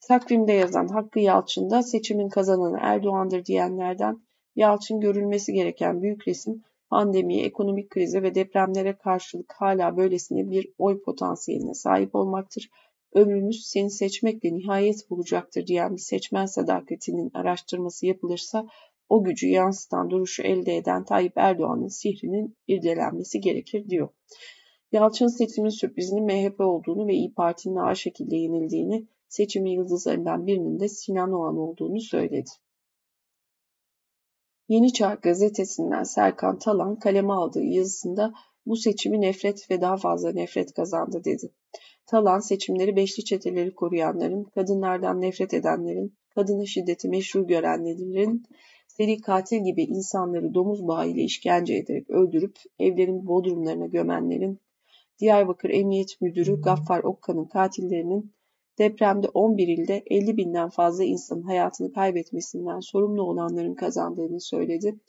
[0.07, 4.21] Takvimde yazan Hakkı Yalçın da seçimin kazananı Erdoğan'dır diyenlerden
[4.55, 11.01] Yalçın görülmesi gereken büyük resim pandemiye, ekonomik krize ve depremlere karşılık hala böylesine bir oy
[11.01, 12.69] potansiyeline sahip olmaktır.
[13.13, 18.67] Ömrümüz seni seçmekle nihayet bulacaktır diyen bir seçmen sadakatinin araştırması yapılırsa
[19.09, 24.09] o gücü yansıtan duruşu elde eden Tayyip Erdoğan'ın sihrinin irdelenmesi gerekir diyor.
[24.91, 30.87] Yalçın seçimin sürprizinin MHP olduğunu ve İyi Parti'nin ağır şekilde yenildiğini, seçimin yıldızlarından birinin de
[30.87, 32.49] Sinan Oğan olduğunu söyledi.
[34.71, 38.33] Yeni Çağ gazetesinden Serkan Talan kaleme aldığı yazısında
[38.65, 41.51] bu seçimi nefret ve daha fazla nefret kazandı dedi.
[42.05, 48.43] Talan seçimleri beşli çeteleri koruyanların, kadınlardan nefret edenlerin, kadına şiddeti meşru görenlerin,
[48.87, 54.59] seri katil gibi insanları domuz bağıyla işkence ederek öldürüp evlerin bodrumlarına gömenlerin,
[55.19, 58.33] Diyarbakır Emniyet Müdürü Gaffar Okkan'ın katillerinin
[58.77, 64.99] Depremde 11 ilde 50 binden fazla insanın hayatını kaybetmesinden sorumlu olanların kazandığını söyledi.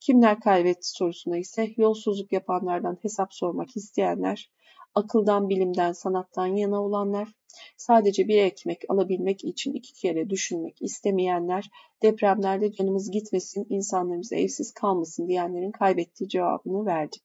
[0.00, 4.50] Kimler kaybetti sorusuna ise yolsuzluk yapanlardan hesap sormak isteyenler,
[4.94, 7.28] akıldan, bilimden, sanattan yana olanlar,
[7.76, 11.70] sadece bir ekmek alabilmek için iki kere düşünmek istemeyenler,
[12.02, 17.16] depremlerde canımız gitmesin, insanlarımız evsiz kalmasın diyenlerin kaybettiği cevabını verdi.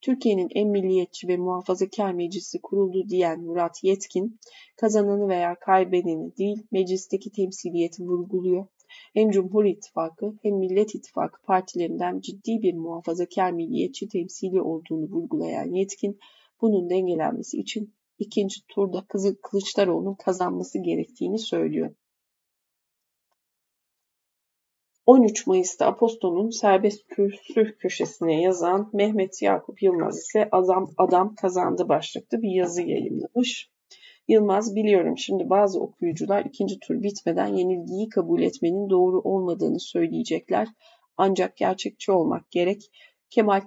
[0.00, 4.40] Türkiye'nin en milliyetçi ve muhafazakar meclisi kuruldu diyen Murat Yetkin,
[4.76, 8.66] kazananı veya kaybedeni değil meclisteki temsiliyeti vurguluyor.
[9.14, 16.18] Hem Cumhur İttifakı hem Millet İttifakı partilerinden ciddi bir muhafazakar milliyetçi temsili olduğunu vurgulayan Yetkin,
[16.60, 19.06] bunun dengelenmesi için ikinci turda
[19.42, 21.94] Kılıçdaroğlu'nun kazanması gerektiğini söylüyor.
[25.06, 32.42] 13 Mayıs'ta Aposto'nun serbest kürsü köşesine yazan Mehmet Yakup Yılmaz ise Adam, Adam Kazandı başlıklı
[32.42, 33.70] bir yazı yayınlamış.
[34.28, 40.68] Yılmaz biliyorum şimdi bazı okuyucular ikinci tur bitmeden yenilgiyi kabul etmenin doğru olmadığını söyleyecekler.
[41.16, 42.90] Ancak gerçekçi olmak gerek.
[43.34, 43.60] Kemal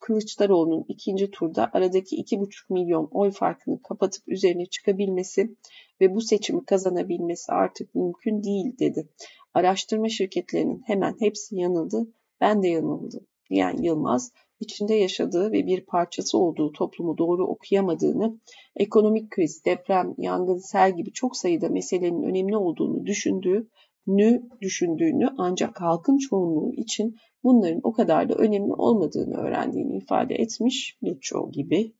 [0.00, 5.56] Kılıçdaroğlu'nun ikinci turda aradaki 2,5 milyon oy farkını kapatıp üzerine çıkabilmesi
[6.00, 9.08] ve bu seçimi kazanabilmesi artık mümkün değil dedi.
[9.54, 16.38] Araştırma şirketlerinin hemen hepsi yanıldı, ben de yanıldım diyen Yılmaz, içinde yaşadığı ve bir parçası
[16.38, 18.40] olduğu toplumu doğru okuyamadığını,
[18.76, 23.68] ekonomik kriz, deprem, yangın, sel gibi çok sayıda meselenin önemli olduğunu düşündüğü,
[24.06, 30.98] nü düşündüğünü ancak halkın çoğunluğu için bunların o kadar da önemli olmadığını öğrendiğini ifade etmiş
[31.02, 31.92] birçoğu gibi.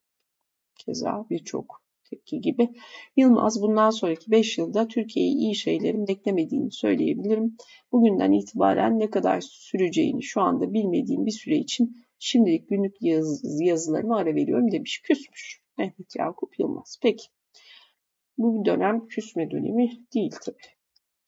[0.78, 2.68] Keza birçok tepki gibi.
[3.16, 7.56] Yılmaz bundan sonraki 5 yılda Türkiye'yi iyi şeylerin beklemediğini söyleyebilirim.
[7.92, 14.16] Bugünden itibaren ne kadar süreceğini şu anda bilmediğim bir süre için şimdilik günlük yaz, yazılarımı
[14.16, 15.02] ara veriyorum demiş.
[15.02, 16.98] Küsmüş Mehmet Yakup Yılmaz.
[17.02, 17.24] Peki.
[18.38, 20.79] Bu dönem küsme dönemi değil tabii.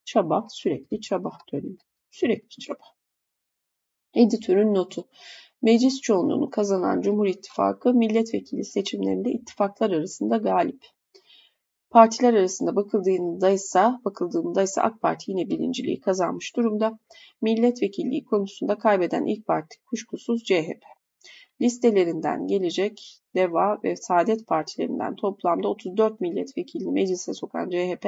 [0.05, 1.77] Çaba, sürekli çaba dönemi.
[2.11, 2.85] Sürekli çaba.
[4.15, 5.09] Editörün notu.
[5.63, 10.87] Meclis çoğunluğunu kazanan Cumhur İttifakı milletvekili seçimlerinde ittifaklar arasında galip.
[11.91, 16.99] Partiler arasında bakıldığında ise, bakıldığında ise AK Parti yine birinciliği kazanmış durumda.
[17.43, 20.83] Milletvekilliği konusunda kaybeden ilk parti kuşkusuz CHP.
[21.61, 28.07] Listelerinden gelecek DEVA ve Saadet Partilerinden toplamda 34 milletvekilini meclise sokan CHP,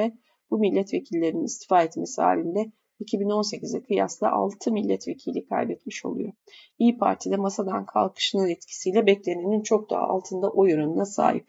[0.51, 6.33] bu milletvekillerinin istifa etmesi halinde 2018'e kıyasla 6 milletvekili kaybetmiş oluyor.
[6.79, 11.47] İyi Parti'de masadan kalkışının etkisiyle beklenenin çok daha altında oy oranına sahip.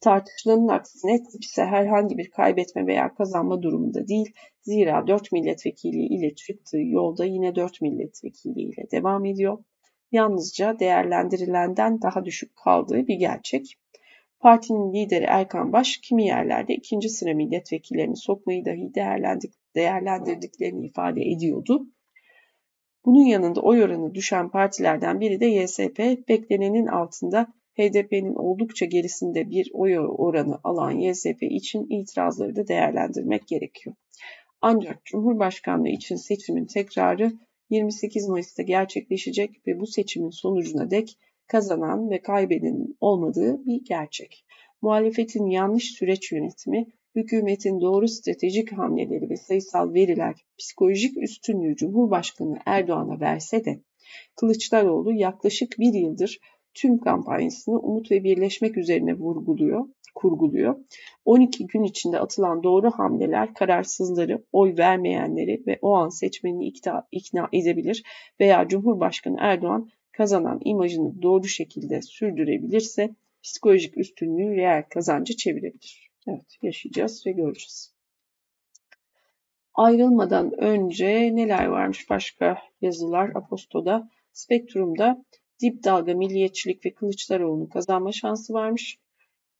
[0.00, 4.34] Tartışılanın aksine ise herhangi bir kaybetme veya kazanma durumunda değil.
[4.62, 9.58] Zira 4 milletvekili ile çıktığı yolda yine 4 milletvekili ile devam ediyor.
[10.12, 13.76] Yalnızca değerlendirilenden daha düşük kaldığı bir gerçek.
[14.40, 18.94] Partinin lideri Erkan Baş kimi yerlerde ikinci sıra milletvekillerini sokmayı dahi
[19.74, 21.86] değerlendirdiklerini ifade ediyordu.
[23.04, 25.98] Bunun yanında oy oranı düşen partilerden biri de YSP,
[26.28, 27.46] beklenenin altında
[27.78, 33.96] HDP'nin oldukça gerisinde bir oy oranı alan YSP için itirazları da değerlendirmek gerekiyor.
[34.60, 37.32] Ancak Cumhurbaşkanlığı için seçimin tekrarı
[37.70, 41.18] 28 Mayıs'ta gerçekleşecek ve bu seçimin sonucuna dek
[41.50, 44.44] kazanan ve kaybedenin olmadığı bir gerçek.
[44.82, 53.20] Muhalefetin yanlış süreç yönetimi, hükümetin doğru stratejik hamleleri ve sayısal veriler psikolojik üstünlüğü Cumhurbaşkanı Erdoğan'a
[53.20, 53.80] verse de
[54.36, 56.38] Kılıçdaroğlu yaklaşık bir yıldır
[56.74, 60.76] tüm kampanyasını umut ve birleşmek üzerine vurguluyor, kurguluyor.
[61.24, 67.48] 12 gün içinde atılan doğru hamleler kararsızları, oy vermeyenleri ve o an seçmenini ikna, ikna
[67.52, 68.02] edebilir
[68.40, 73.10] veya Cumhurbaşkanı Erdoğan kazanan imajını doğru şekilde sürdürebilirse
[73.42, 76.10] psikolojik üstünlüğü reel kazancı çevirebilir.
[76.26, 77.94] Evet yaşayacağız ve göreceğiz.
[79.74, 85.24] Ayrılmadan önce neler varmış başka yazılar Aposto'da, Spektrum'da
[85.62, 88.98] dip dalga milliyetçilik ve Kılıçdaroğlu'nun kazanma şansı varmış.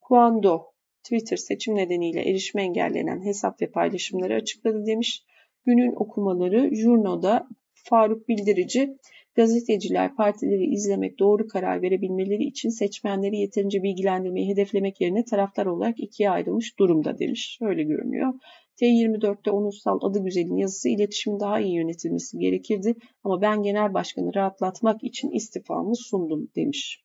[0.00, 5.24] Kuando Twitter seçim nedeniyle erişime engellenen hesap ve paylaşımları açıkladı demiş.
[5.64, 8.98] Günün okumaları Jurno'da Faruk Bildirici
[9.34, 16.30] Gazeteciler partileri izlemek, doğru karar verebilmeleri için seçmenleri yeterince bilgilendirmeyi hedeflemek yerine taraftar olarak ikiye
[16.30, 17.58] ayrılmış durumda demiş.
[17.62, 18.34] Öyle görünüyor.
[18.80, 25.04] T24'te Onursal adı güzelin yazısı iletişimin daha iyi yönetilmesi gerekirdi ama ben genel başkanı rahatlatmak
[25.04, 27.04] için istifamı sundum demiş.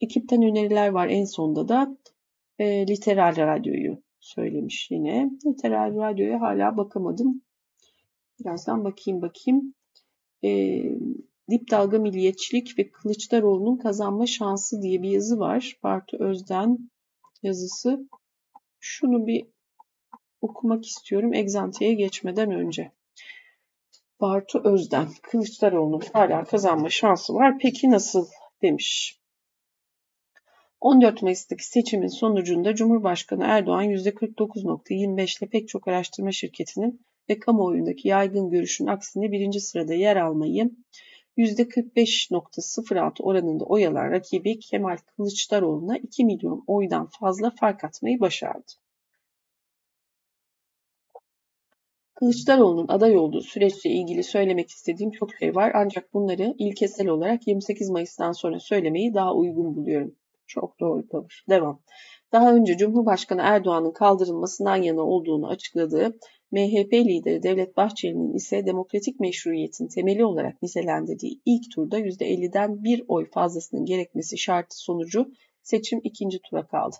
[0.00, 1.96] Ekipten öneriler var en sonda da
[2.58, 5.30] e, Literal Radyo'yu söylemiş yine.
[5.46, 7.42] Literal Radyo'ya hala bakamadım.
[8.40, 9.74] Birazdan bakayım bakayım.
[10.44, 10.82] E,
[11.50, 15.78] Dip Dalga Milliyetçilik ve Kılıçdaroğlu'nun kazanma şansı diye bir yazı var.
[15.82, 16.90] Bartu Özden
[17.42, 18.08] yazısı.
[18.80, 19.46] Şunu bir
[20.40, 22.92] okumak istiyorum egzantiyeye geçmeden önce.
[24.20, 27.58] Bartu Özden, Kılıçdaroğlu'nun hala kazanma şansı var.
[27.58, 28.26] Peki nasıl
[28.62, 29.20] demiş.
[30.80, 38.50] 14 Mayıs'taki seçimin sonucunda Cumhurbaşkanı Erdoğan %49.25 ile pek çok araştırma şirketinin ve kamuoyundaki yaygın
[38.50, 40.70] görüşün aksine birinci sırada yer almayı
[41.38, 48.72] %45.06 oranında oy alan rakibi Kemal Kılıçdaroğlu'na 2 milyon oydan fazla fark atmayı başardı.
[52.14, 57.90] Kılıçdaroğlu'nun aday olduğu süreçle ilgili söylemek istediğim çok şey var ancak bunları ilkesel olarak 28
[57.90, 60.14] Mayıs'tan sonra söylemeyi daha uygun buluyorum.
[60.46, 61.44] Çok doğru tavır.
[61.48, 61.80] Devam.
[62.32, 66.18] Daha önce Cumhurbaşkanı Erdoğan'ın kaldırılmasından yana olduğunu açıkladığı
[66.52, 73.30] MHP lideri Devlet Bahçeli'nin ise demokratik meşruiyetin temeli olarak nitelendirdiği ilk turda %50'den bir oy
[73.30, 75.32] fazlasının gerekmesi şartı sonucu
[75.62, 76.96] seçim ikinci tura kaldı.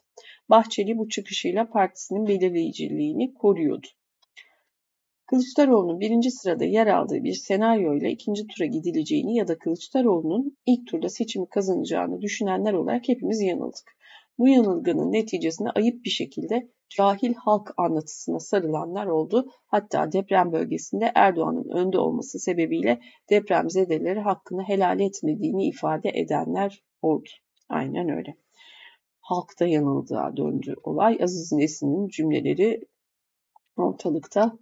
[0.50, 3.86] Bahçeli bu çıkışıyla partisinin belirleyiciliğini koruyordu.
[5.26, 11.08] Kılıçdaroğlu'nun birinci sırada yer aldığı bir senaryoyla ikinci tura gidileceğini ya da Kılıçdaroğlu'nun ilk turda
[11.08, 13.96] seçimi kazanacağını düşünenler olarak hepimiz yanıldık.
[14.38, 19.46] Bu yanılgının neticesinde ayıp bir şekilde cahil halk anlatısına sarılanlar oldu.
[19.66, 27.28] Hatta deprem bölgesinde Erdoğan'ın önde olması sebebiyle depremzedeleri hakkını helal etmediğini ifade edenler oldu.
[27.68, 28.36] Aynen öyle.
[29.20, 31.18] Halkta yanıldığa döndü olay.
[31.22, 32.80] Aziz Nesin'in cümleleri
[33.76, 34.58] ortalıkta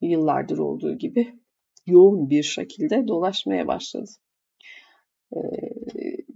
[0.00, 1.34] yıllardır olduğu gibi
[1.86, 4.10] yoğun bir şekilde dolaşmaya başladı.
[5.32, 5.38] Ee,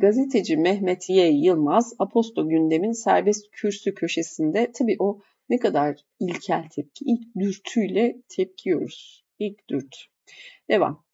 [0.01, 1.29] gazeteci Mehmet Y.
[1.29, 9.25] Yılmaz Aposto gündemin serbest kürsü köşesinde tabii o ne kadar ilkel tepki, ilk dürtüyle tepkiyoruz.
[9.39, 9.99] İlk dürtü.
[10.71, 11.05] Devam.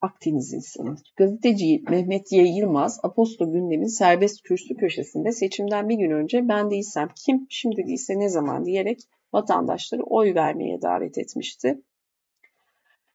[0.00, 0.96] Akdeniz insanı.
[1.16, 2.44] Gazeteci Mehmet Y.
[2.44, 8.18] Yılmaz, Aposto gündemin serbest kürsü köşesinde seçimden bir gün önce ben değilsem kim, şimdi değilse
[8.18, 9.00] ne zaman diyerek
[9.32, 11.80] vatandaşları oy vermeye davet etmişti.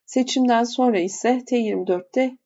[0.06, 2.36] Seçimden sonra ise T24'te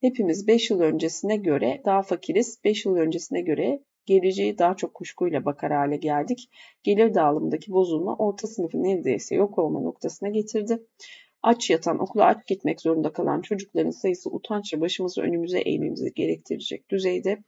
[0.00, 5.44] hepimiz 5 yıl öncesine göre daha fakiriz, 5 yıl öncesine göre geleceği daha çok kuşkuyla
[5.44, 6.50] bakar hale geldik.
[6.82, 10.78] Gelir dağılımındaki bozulma orta sınıfın neredeyse yok olma noktasına getirdi.
[11.42, 17.38] Aç yatan, okula aç gitmek zorunda kalan çocukların sayısı utançla başımızı önümüze eğmemizi gerektirecek düzeyde.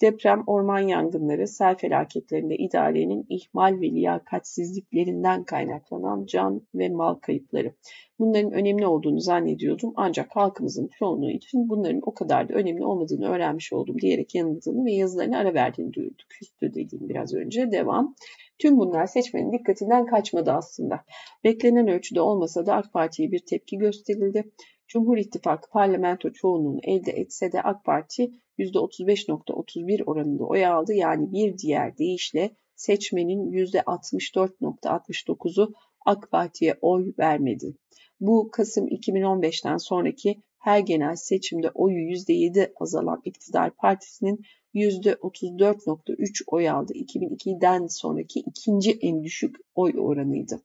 [0.00, 7.74] Deprem, orman yangınları, sel felaketlerinde idarenin ihmal ve liyakatsizliklerinden kaynaklanan can ve mal kayıpları.
[8.18, 13.72] Bunların önemli olduğunu zannediyordum ancak halkımızın çoğunluğu için bunların o kadar da önemli olmadığını öğrenmiş
[13.72, 16.28] oldum diyerek yanıldığını ve yazılarını ara verdiğini duyurduk.
[16.28, 17.70] Küstü dediğim biraz önce.
[17.72, 18.14] Devam.
[18.58, 21.04] Tüm bunlar seçmenin dikkatinden kaçmadı aslında.
[21.44, 24.44] Beklenen ölçüde olmasa da AK Parti'ye bir tepki gösterildi.
[24.88, 30.94] Cumhur İttifakı parlamento çoğunluğunu elde etse de AK Parti %35.31 oranında oy aldı.
[30.94, 35.72] Yani bir diğer deyişle seçmenin %64.69'u
[36.06, 37.74] AK Parti'ye oy vermedi.
[38.20, 44.42] Bu Kasım 2015'ten sonraki her genel seçimde oyu %7 azalan iktidar partisinin
[44.74, 46.92] %34.3 oy aldı.
[46.92, 50.62] 2002'den sonraki ikinci en düşük oy oranıydı.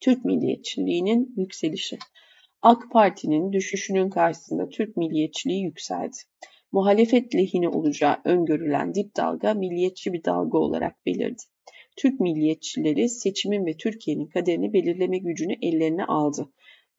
[0.00, 1.98] Türk milliyetçiliğinin yükselişi.
[2.62, 6.16] AK Parti'nin düşüşünün karşısında Türk milliyetçiliği yükseldi.
[6.72, 11.42] Muhalefet lehine olacağı öngörülen dip dalga milliyetçi bir dalga olarak belirdi.
[11.96, 16.48] Türk milliyetçileri seçimin ve Türkiye'nin kaderini belirleme gücünü ellerine aldı.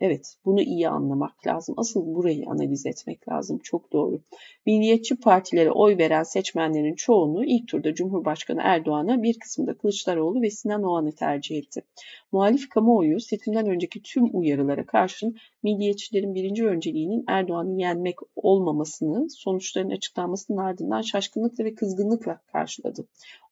[0.02, 1.76] Evet, bunu iyi anlamak lazım.
[1.78, 3.60] Asıl burayı analiz etmek lazım.
[3.64, 4.22] Çok doğru.
[4.66, 10.84] Milliyetçi partilere oy veren seçmenlerin çoğunluğu ilk turda Cumhurbaşkanı Erdoğan'a bir kısmında Kılıçdaroğlu ve Sinan
[10.84, 11.84] Oğan'ı tercih etti.
[12.32, 20.58] Muhalif kamuoyu seçimden önceki tüm uyarılara karşın milliyetçilerin birinci önceliğinin Erdoğan'ı yenmek olmamasını sonuçların açıklanmasının
[20.58, 23.08] ardından şaşkınlıkla ve kızgınlıkla karşıladı.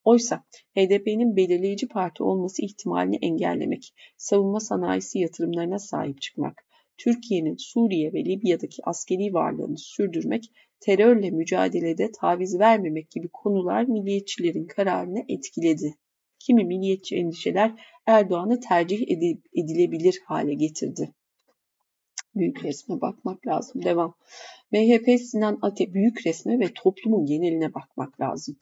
[0.05, 0.43] Oysa
[0.75, 6.65] HDP'nin belirleyici parti olması ihtimalini engellemek, savunma sanayisi yatırımlarına sahip çıkmak,
[6.97, 15.25] Türkiye'nin Suriye ve Libya'daki askeri varlığını sürdürmek, terörle mücadelede taviz vermemek gibi konular milliyetçilerin kararını
[15.29, 15.95] etkiledi.
[16.39, 17.71] Kimi milliyetçi endişeler
[18.05, 19.01] Erdoğan'ı tercih
[19.55, 21.13] edilebilir hale getirdi.
[22.35, 23.83] Büyük resme bakmak lazım.
[23.83, 24.15] Devam.
[24.71, 28.55] MHP Sinan Ate büyük resme ve toplumun geneline bakmak lazım.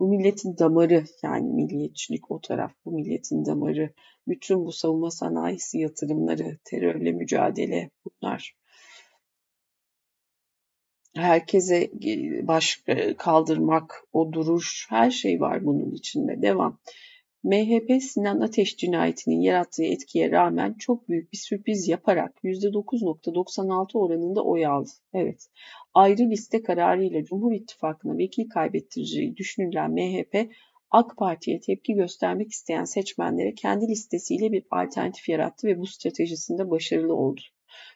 [0.00, 3.90] Bu milletin damarı yani milliyetçilik o taraf bu milletin damarı.
[4.28, 8.56] Bütün bu savunma sanayisi yatırımları, terörle mücadele bunlar.
[11.14, 11.90] Herkese
[12.42, 12.84] baş
[13.18, 16.42] kaldırmak, o duruş, her şey var bunun içinde.
[16.42, 16.78] Devam.
[17.44, 24.66] MHP Sinan Ateş cinayetinin yarattığı etkiye rağmen çok büyük bir sürpriz yaparak %9.96 oranında oy
[24.66, 24.90] aldı.
[25.14, 25.48] Evet,
[25.94, 30.50] ayrı liste kararıyla Cumhur İttifakı'na vekil kaybettireceği düşünülen MHP,
[30.90, 37.14] AK Parti'ye tepki göstermek isteyen seçmenlere kendi listesiyle bir alternatif yarattı ve bu stratejisinde başarılı
[37.14, 37.40] oldu.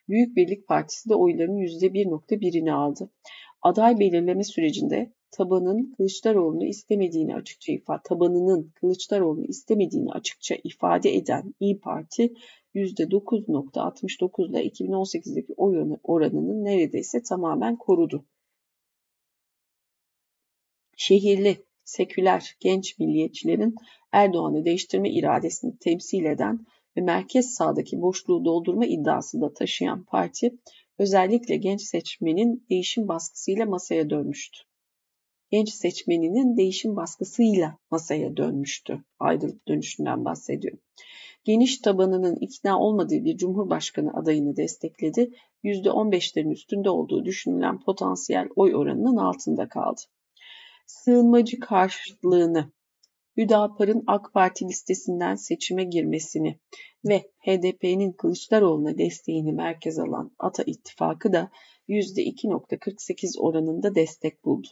[0.08, 3.10] Büyük Birlik Partisi de oyların %1.1'ini aldı.
[3.62, 11.80] Aday belirleme sürecinde tabanın Kılıçdaroğlu'nu istemediğini açıkça ifade, tabanının Kılıçdaroğlu'nu istemediğini açıkça ifade eden İyi
[11.80, 12.34] Parti
[12.74, 18.24] %9.69 ile 2018'deki oy oranını neredeyse tamamen korudu.
[20.96, 23.74] Şehirli, seküler, genç milliyetçilerin
[24.12, 26.66] Erdoğan'ı değiştirme iradesini temsil eden
[26.96, 30.58] ve merkez sağdaki boşluğu doldurma iddiası da taşıyan parti
[30.98, 34.69] özellikle genç seçmenin değişim baskısıyla masaya dönmüştü
[35.50, 39.04] genç seçmeninin değişim baskısıyla masaya dönmüştü.
[39.18, 40.78] Ayrılık dönüşünden bahsediyor.
[41.44, 45.30] Geniş tabanının ikna olmadığı bir cumhurbaşkanı adayını destekledi.
[45.64, 50.00] %15'lerin üstünde olduğu düşünülen potansiyel oy oranının altında kaldı.
[50.86, 52.72] Sığınmacı karşıtlığını,
[53.36, 56.58] Hüdapar'ın AK Parti listesinden seçime girmesini
[57.04, 61.50] ve HDP'nin Kılıçdaroğlu'na desteğini merkez alan Ata İttifakı da
[61.88, 64.68] %2.48 oranında destek buldu.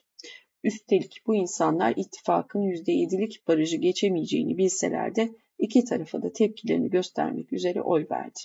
[0.64, 7.82] Üstelik bu insanlar ittifakın %7'lik barajı geçemeyeceğini bilseler de iki tarafa da tepkilerini göstermek üzere
[7.82, 8.40] oy verdi.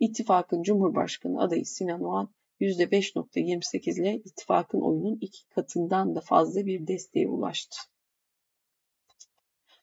[0.00, 7.28] İttifakın Cumhurbaşkanı adayı Sinan Oğan %5.28 ile ittifakın oyunun iki katından da fazla bir desteğe
[7.28, 7.76] ulaştı.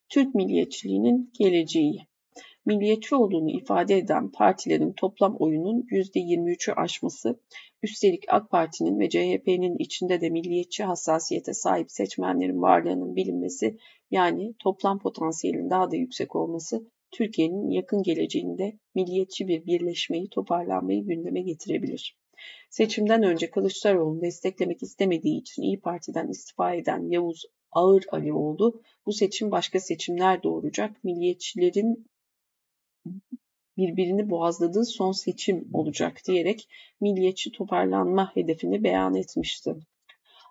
[0.09, 2.08] Türk milliyetçiliğinin geleceği
[2.69, 7.39] milliyetçi olduğunu ifade eden partilerin toplam oyunun %23'ü aşması,
[7.83, 13.77] üstelik AK Parti'nin ve CHP'nin içinde de milliyetçi hassasiyete sahip seçmenlerin varlığının bilinmesi,
[14.11, 21.41] yani toplam potansiyelin daha da yüksek olması, Türkiye'nin yakın geleceğinde milliyetçi bir birleşmeyi, toparlanmayı gündeme
[21.41, 22.17] getirebilir.
[22.69, 29.51] Seçimden önce Kılıçdaroğlu'nu desteklemek istemediği için İyi Parti'den istifa eden Yavuz Ağır Alioğlu bu seçim
[29.51, 31.03] başka seçimler doğuracak.
[31.03, 32.05] Milliyetçilerin
[33.79, 36.67] birbirini boğazladığı son seçim olacak diyerek
[37.01, 39.75] milliyetçi toparlanma hedefini beyan etmişti.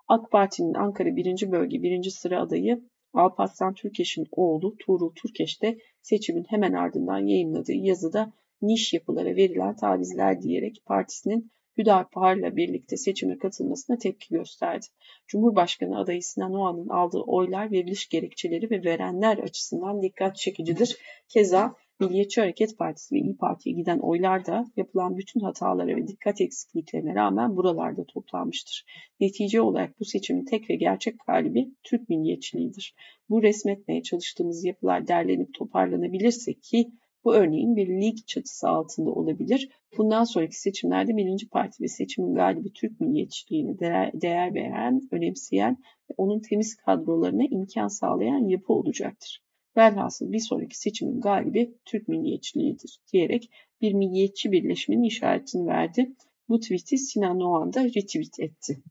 [0.07, 1.51] AK Parti'nin Ankara 1.
[1.51, 2.09] Bölge 1.
[2.09, 2.81] sıra adayı
[3.13, 10.41] Alparslan Türkeş'in oğlu Tuğrul Türkeş de seçimin hemen ardından yayınladığı yazıda niş yapılara verilen tavizler
[10.41, 14.85] diyerek partisinin Hüdapar'la birlikte seçime katılmasına tepki gösterdi.
[15.27, 20.97] Cumhurbaşkanı adayı Sinan Oğan'ın aldığı oylar veriliş gerekçeleri ve verenler açısından dikkat çekicidir.
[21.27, 26.41] Keza Milliyetçi Hareket Partisi ve İyi Parti'ye giden oylar da yapılan bütün hatalara ve dikkat
[26.41, 28.85] eksikliklerine rağmen buralarda toplanmıştır.
[29.19, 32.95] Netice olarak bu seçimin tek ve gerçek galibi Türk milliyetçiliğidir.
[33.29, 36.91] Bu resmetmeye çalıştığımız yapılar derlenip toparlanabilirse ki
[37.23, 39.69] bu örneğin bir lig çatısı altında olabilir.
[39.97, 43.79] Bundan sonraki seçimlerde birinci parti ve seçimin galibi Türk milliyetçiliğine
[44.13, 45.77] değer veren, önemseyen
[46.09, 49.48] ve onun temiz kadrolarına imkan sağlayan yapı olacaktır.
[49.77, 53.49] Velhasıl bir sonraki seçimin galibi Türk milliyetçiliğidir diyerek
[53.81, 56.11] bir milliyetçi birleşmenin işaretini verdi.
[56.49, 58.83] Bu tweet'i Sinan Oğan da retweet etti.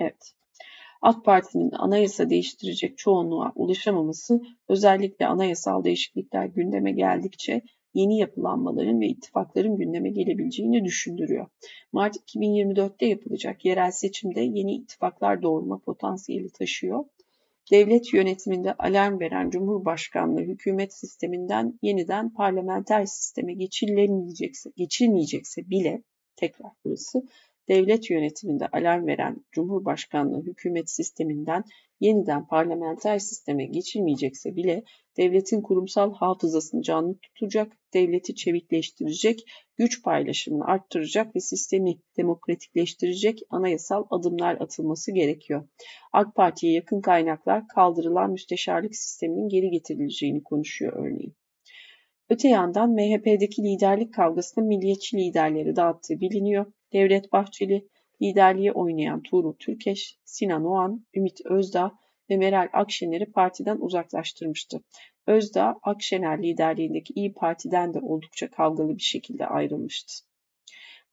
[0.00, 0.32] Evet.
[1.02, 7.62] AK Parti'nin anayasa değiştirecek çoğunluğa ulaşamaması özellikle anayasal değişiklikler gündeme geldikçe
[7.94, 11.46] yeni yapılanmaların ve ittifakların gündeme gelebileceğini düşündürüyor.
[11.92, 17.04] Mart 2024'te yapılacak yerel seçimde yeni ittifaklar doğurma potansiyeli taşıyor.
[17.70, 26.02] Devlet yönetiminde alarm veren Cumhurbaşkanlığı hükümet sisteminden yeniden parlamenter sisteme geçilemeyecekse, geçilmeyecekse bile
[26.36, 27.22] tekrar burası
[27.68, 31.64] devlet yönetiminde alarm veren Cumhurbaşkanlığı hükümet sisteminden
[32.00, 34.84] yeniden parlamenter sisteme geçilmeyecekse bile
[35.16, 39.44] devletin kurumsal hafızasını canlı tutacak, devleti çevikleştirecek,
[39.76, 45.68] güç paylaşımını arttıracak ve sistemi demokratikleştirecek anayasal adımlar atılması gerekiyor.
[46.12, 51.36] AK Parti'ye yakın kaynaklar kaldırılan müsteşarlık sisteminin geri getirileceğini konuşuyor örneğin.
[52.30, 56.72] Öte yandan MHP'deki liderlik kavgasında milliyetçi liderleri dağıttığı biliniyor.
[56.92, 57.88] Devlet Bahçeli,
[58.22, 61.92] liderliği oynayan Tuğrul Türkeş, Sinan Oğan, Ümit Özdağ
[62.30, 64.82] ve Meral Akşener'i partiden uzaklaştırmıştı.
[65.26, 70.12] Özdağ, Akşener liderliğindeki İyi Parti'den de oldukça kavgalı bir şekilde ayrılmıştı.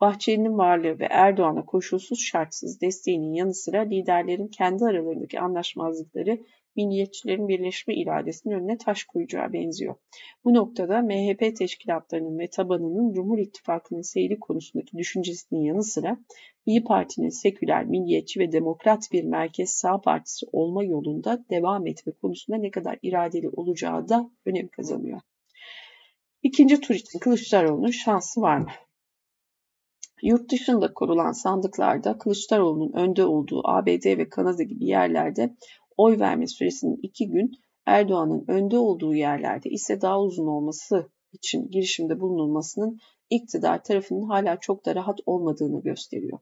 [0.02, 6.40] Bahçeli'nin varlığı ve Erdoğan'a koşulsuz şartsız desteğinin yanı sıra liderlerin kendi aralarındaki anlaşmazlıkları
[6.76, 9.96] milliyetçilerin birleşme iradesinin önüne taş koyacağı benziyor.
[10.46, 16.18] Bu noktada MHP teşkilatlarının ve tabanının Cumhur İttifakı'nın seyri konusundaki düşüncesinin yanı sıra
[16.66, 22.58] İyi Parti'nin seküler, milliyetçi ve demokrat bir merkez sağ partisi olma yolunda devam etme konusunda
[22.58, 25.22] ne kadar iradeli olacağı da önem kazanıyor.
[26.44, 28.68] İkinci tur için Kılıçdaroğlu'nun şansı var mı?
[30.22, 35.56] Yurt dışında kurulan sandıklarda Kılıçdaroğlu'nun önde olduğu ABD ve Kanada gibi yerlerde
[35.98, 37.52] oy verme süresinin iki gün,
[37.86, 44.86] Erdoğan'ın önde olduğu yerlerde ise daha uzun olması için girişimde bulunulmasının iktidar tarafının hala çok
[44.86, 46.40] da rahat olmadığını gösteriyor.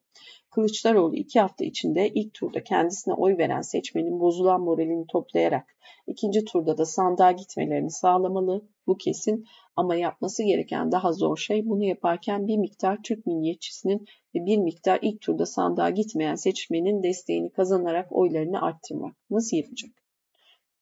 [0.49, 5.75] Kılıçdaroğlu iki hafta içinde ilk turda kendisine oy veren seçmenin bozulan moralini toplayarak
[6.07, 8.67] ikinci turda da sandığa gitmelerini sağlamalı.
[8.87, 9.45] Bu kesin
[9.81, 14.05] ama yapması gereken daha zor şey bunu yaparken bir miktar Türk milliyetçisinin
[14.35, 19.15] ve bir miktar ilk turda sandığa gitmeyen seçmenin desteğini kazanarak oylarını arttırmak.
[19.29, 20.00] Nasıl yapacak?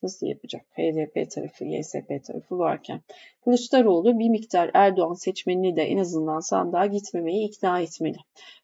[0.04, 0.66] Nasıl yapacak?
[0.72, 3.02] HDP tarafı, YSP tarafı varken.
[3.44, 8.18] Kılıçdaroğlu bir miktar Erdoğan seçmenini de en azından sandığa gitmemeyi ikna etmeli.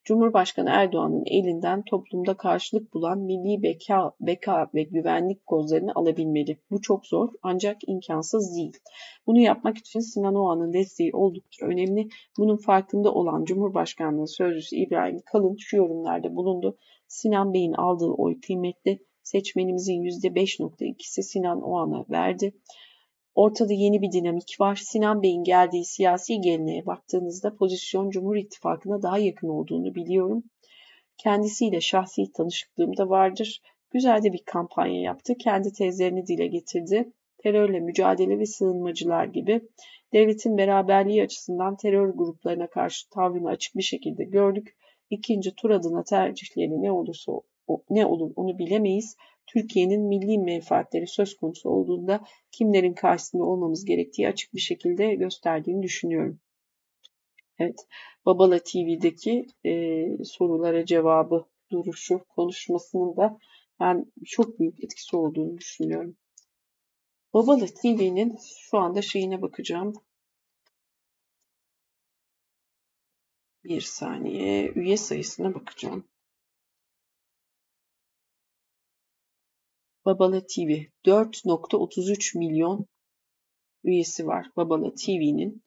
[0.03, 6.57] Cumhurbaşkanı Erdoğan'ın elinden toplumda karşılık bulan milli beka, beka ve güvenlik kozlarını alabilmeli.
[6.71, 8.77] Bu çok zor ancak imkansız değil.
[9.27, 12.07] Bunu yapmak için Sinan Oğan'ın desteği oldukça önemli.
[12.37, 16.77] Bunun farkında olan Cumhurbaşkanlığı Sözcüsü İbrahim Kalın şu yorumlarda bulundu.
[17.07, 22.53] Sinan Bey'in aldığı oy kıymetli Seçmenimizin %5.2'si Sinan Oğan'a verdi.
[23.35, 24.75] Ortada yeni bir dinamik var.
[24.75, 30.43] Sinan Bey'in geldiği siyasi geleneğe baktığınızda pozisyon Cumhur İttifakı'na daha yakın olduğunu biliyorum.
[31.17, 33.61] Kendisiyle şahsi tanışıklığım da vardır.
[33.91, 35.33] Güzel de bir kampanya yaptı.
[35.37, 37.11] Kendi tezlerini dile getirdi.
[37.37, 39.61] Terörle mücadele ve sığınmacılar gibi
[40.13, 44.77] devletin beraberliği açısından terör gruplarına karşı tavrını açık bir şekilde gördük.
[45.09, 47.31] İkinci tur adına tercihleri ne olursa
[47.89, 49.17] ne olur onu bilemeyiz.
[49.47, 56.39] Türkiye'nin milli menfaatleri söz konusu olduğunda kimlerin karşısında olmamız gerektiği açık bir şekilde gösterdiğini düşünüyorum.
[57.59, 57.87] Evet,
[58.25, 63.37] Babala TV'deki e, sorulara cevabı duruşu, konuşmasının da
[63.79, 66.17] ben çok büyük etkisi olduğunu düşünüyorum.
[67.33, 68.37] Babala TV'nin
[68.69, 69.93] şu anda şeyine bakacağım.
[73.63, 76.03] Bir saniye üye sayısına bakacağım.
[80.05, 82.87] Babala TV 4.33 milyon
[83.83, 85.63] üyesi var Babala TV'nin.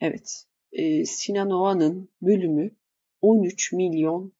[0.00, 0.44] Evet.
[0.72, 2.76] E, Sinan Oğan'ın bölümü
[3.20, 4.32] 13 milyon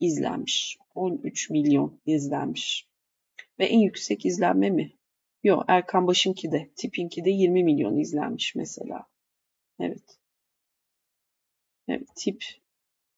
[0.00, 0.78] izlenmiş.
[0.94, 2.88] 13 milyon izlenmiş.
[3.58, 4.92] Ve en yüksek izlenme mi?
[5.42, 9.06] Yok Erkan Baş'ınki de, tipinki de 20 milyon izlenmiş mesela.
[9.78, 10.18] Evet.
[11.88, 12.44] Evet, tip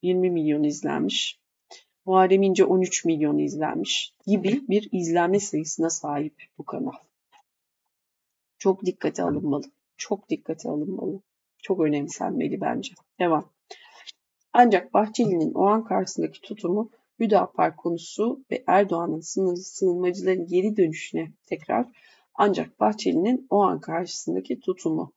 [0.01, 1.42] 20 milyon izlenmiş.
[2.05, 6.91] Muharrem İnce 13 milyon izlenmiş gibi bir izlenme sayısına sahip bu kanal.
[8.57, 9.65] Çok dikkate alınmalı.
[9.97, 11.21] Çok dikkate alınmalı.
[11.57, 12.93] Çok önemsenmeli bence.
[13.19, 13.49] Devam.
[14.53, 16.89] Ancak Bahçeli'nin o an karşısındaki tutumu
[17.19, 21.87] Hüdapar konusu ve Erdoğan'ın sığınmacıların geri dönüşüne tekrar
[22.35, 25.13] ancak Bahçeli'nin o an karşısındaki tutumu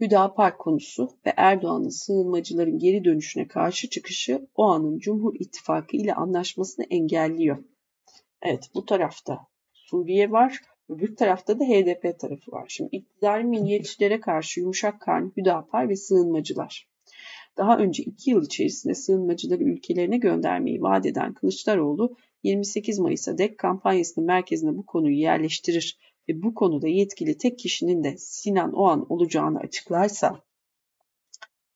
[0.00, 6.86] Hüdapar konusu ve Erdoğan'ın sığınmacıların geri dönüşüne karşı çıkışı o anın Cumhur İttifakı ile anlaşmasını
[6.90, 7.64] engelliyor.
[8.42, 12.64] Evet bu tarafta Suriye var, öbür tarafta da HDP tarafı var.
[12.68, 16.88] Şimdi iktidar milliyetçilere karşı yumuşak karn Hüdapar ve sığınmacılar.
[17.56, 24.26] Daha önce iki yıl içerisinde sığınmacıları ülkelerine göndermeyi vaat eden Kılıçdaroğlu 28 Mayıs'a dek kampanyasının
[24.26, 30.42] merkezine bu konuyu yerleştirir ve bu konuda yetkili tek kişinin de Sinan Oğan olacağını açıklarsa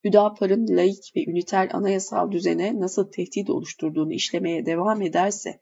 [0.04, 5.60] Hüdapar'ın laik ve üniter anayasal düzene nasıl tehdit oluşturduğunu işlemeye devam ederse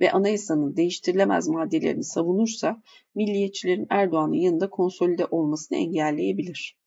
[0.00, 2.82] ve anayasanın değiştirilemez maddelerini savunursa
[3.14, 6.78] milliyetçilerin Erdoğan'ın yanında konsolide olmasını engelleyebilir.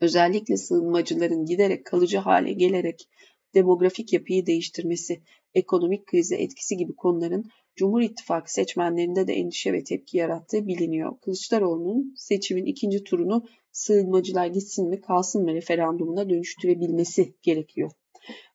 [0.00, 3.08] Özellikle sığınmacıların giderek kalıcı hale gelerek
[3.54, 5.20] demografik yapıyı değiştirmesi,
[5.54, 7.44] ekonomik krize etkisi gibi konuların
[7.76, 11.20] Cumhur İttifakı seçmenlerinde de endişe ve tepki yarattığı biliniyor.
[11.20, 17.90] Kılıçdaroğlu'nun seçimin ikinci turunu sığınmacılar gitsin mi kalsın mı referandumuna dönüştürebilmesi gerekiyor.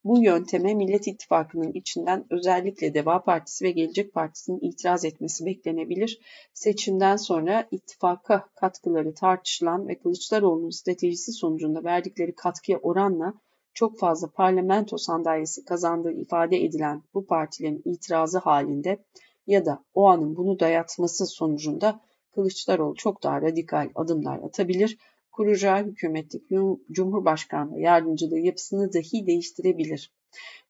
[0.04, 6.20] Bu yönteme Millet İttifakı'nın içinden özellikle Deva Partisi ve Gelecek Partisi'nin itiraz etmesi beklenebilir.
[6.54, 13.34] Seçimden sonra ittifaka katkıları tartışılan ve Kılıçdaroğlu'nun stratejisi sonucunda verdikleri katkıya oranla
[13.74, 19.06] çok fazla parlamento sandalyesi kazandığı ifade edilen bu partilerin itirazı halinde
[19.48, 22.02] ya da o anın bunu dayatması sonucunda
[22.34, 24.98] Kılıçdaroğlu çok daha radikal adımlar atabilir.
[25.32, 26.50] Kuracağı hükümetlik
[26.92, 30.14] Cumhurbaşkanlığı yardımcılığı yapısını dahi değiştirebilir.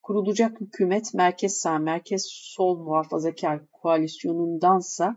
[0.04, 5.16] Kurulacak hükümet merkez sağ, merkez sol muhafazakar koalisyonundansa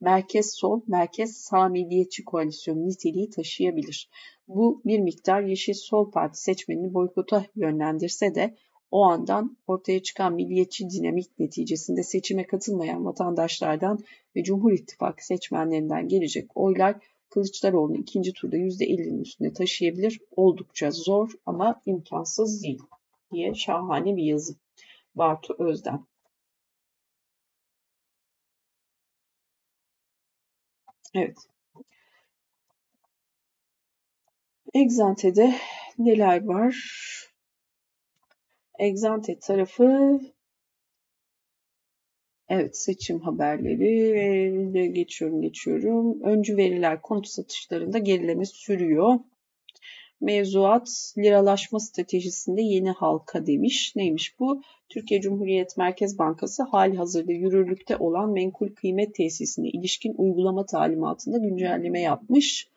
[0.00, 4.10] merkez sol, merkez sağ milliyetçi koalisyon niteliği taşıyabilir.
[4.48, 8.56] Bu bir miktar Yeşil Sol Parti seçmenini boykota yönlendirse de
[8.90, 13.98] o andan ortaya çıkan milliyetçi dinamik neticesinde seçime katılmayan vatandaşlardan
[14.36, 16.96] ve Cumhur İttifakı seçmenlerinden gelecek oylar
[17.30, 20.20] Kılıçdaroğlu'nu ikinci turda %50'nin üstünde taşıyabilir.
[20.36, 22.82] Oldukça zor ama imkansız değil
[23.32, 24.54] diye şahane bir yazı.
[25.14, 26.06] Bartu Özden.
[31.14, 31.36] Evet.
[34.74, 35.54] Egzante'de
[35.98, 36.74] neler var?
[38.78, 40.20] Egzante tarafı
[42.48, 46.22] Evet seçim haberleri geçiyorum geçiyorum.
[46.22, 49.18] Öncü veriler konut satışlarında gerileme sürüyor.
[50.20, 53.92] Mevzuat liralaşma stratejisinde yeni halka demiş.
[53.96, 54.62] Neymiş bu?
[54.88, 62.00] Türkiye Cumhuriyet Merkez Bankası hali hazırda yürürlükte olan menkul kıymet tesisine ilişkin uygulama talimatında güncelleme
[62.00, 62.68] yapmış.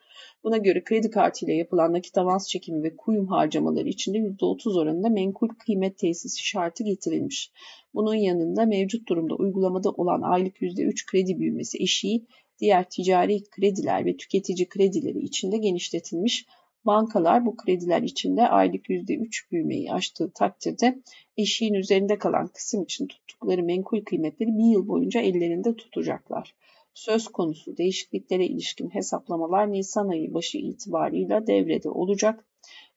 [0.44, 5.48] Buna göre kredi kartıyla yapılan nakit avans çekimi ve kuyum harcamaları içinde %30 oranında menkul
[5.48, 7.52] kıymet tesisi şartı getirilmiş.
[7.94, 12.26] Bunun yanında mevcut durumda uygulamada olan aylık %3 kredi büyümesi eşiği
[12.60, 16.46] diğer ticari krediler ve tüketici kredileri içinde genişletilmiş.
[16.86, 21.02] Bankalar bu krediler içinde aylık %3 büyümeyi aştığı takdirde
[21.38, 26.56] eşiğin üzerinde kalan kısım için tuttukları menkul kıymetleri bir yıl boyunca ellerinde tutacaklar
[26.94, 32.46] söz konusu değişikliklere ilişkin hesaplamalar Nisan ayı başı itibarıyla devrede olacak.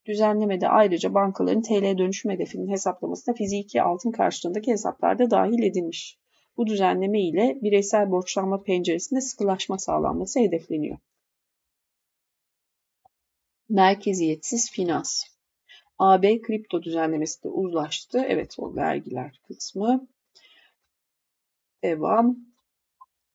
[0.06, 6.18] Düzenlemede ayrıca bankaların TL dönüşüm hedefinin hesaplamasına fiziki altın karşılığındaki hesaplar da dahil edilmiş.
[6.56, 10.98] Bu düzenleme ile bireysel borçlanma penceresinde sıkılaşma sağlanması hedefleniyor.
[13.68, 15.24] Merkeziyetsiz finans.
[15.98, 18.24] AB kripto düzenlemesi de uzlaştı.
[18.28, 20.08] Evet o vergiler kısmı.
[21.84, 22.36] Devam.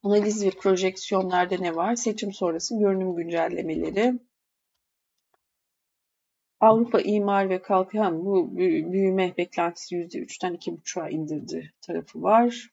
[0.03, 1.95] Analiz ve projeksiyonlarda ne var?
[1.95, 4.19] Seçim sonrası görünüm güncellemeleri.
[6.59, 12.69] Avrupa imar ve kalkınma bu büyüme beklentisi %3'ten 2,5'a indirdi tarafı var.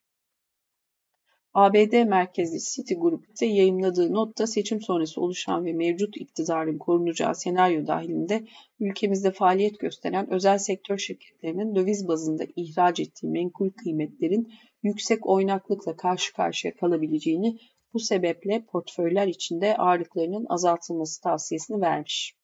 [1.56, 8.46] ABD merkezli Citigroup ise yayınladığı notta seçim sonrası oluşan ve mevcut iktidarın korunacağı senaryo dahilinde
[8.80, 14.52] ülkemizde faaliyet gösteren özel sektör şirketlerinin döviz bazında ihraç ettiği menkul kıymetlerin
[14.82, 17.58] yüksek oynaklıkla karşı karşıya kalabileceğini
[17.94, 22.34] bu sebeple portföyler içinde ağırlıklarının azaltılması tavsiyesini vermiş.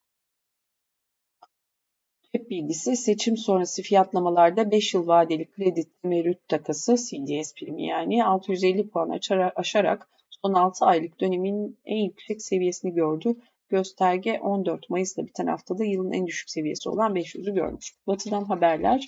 [2.35, 8.89] Cep bilgisi seçim sonrası fiyatlamalarda 5 yıl vadeli kredi temerrüt takası CDS primi yani 650
[8.89, 9.21] puan
[9.57, 13.37] aşarak son 6 aylık dönemin en yüksek seviyesini gördü.
[13.69, 17.95] Gösterge 14 Mayıs'ta biten haftada yılın en düşük seviyesi olan 500'ü görmüş.
[18.07, 19.07] Batı'dan haberler.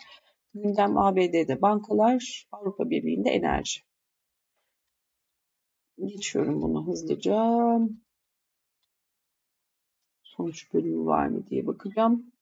[0.55, 3.81] Gündem ABD'de bankalar, Avrupa Birliği'nde enerji.
[6.05, 7.59] Geçiyorum bunu hızlıca.
[10.23, 12.34] Sonuç bölümü var mı diye bakacağım.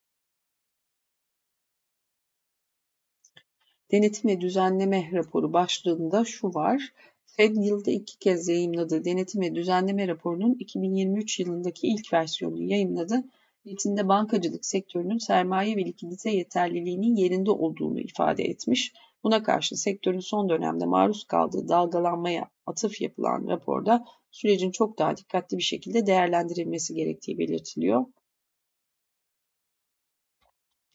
[3.92, 6.92] Denetim ve düzenleme raporu başlığında şu var.
[7.26, 13.24] Fed yılda iki kez yayınladığı denetim ve düzenleme raporunun 2023 yılındaki ilk versiyonunu yayınladı.
[13.64, 18.92] Metinde bankacılık sektörünün sermaye ve likidite yeterliliğinin yerinde olduğunu ifade etmiş.
[19.24, 25.58] Buna karşı sektörün son dönemde maruz kaldığı dalgalanmaya atıf yapılan raporda sürecin çok daha dikkatli
[25.58, 28.04] bir şekilde değerlendirilmesi gerektiği belirtiliyor.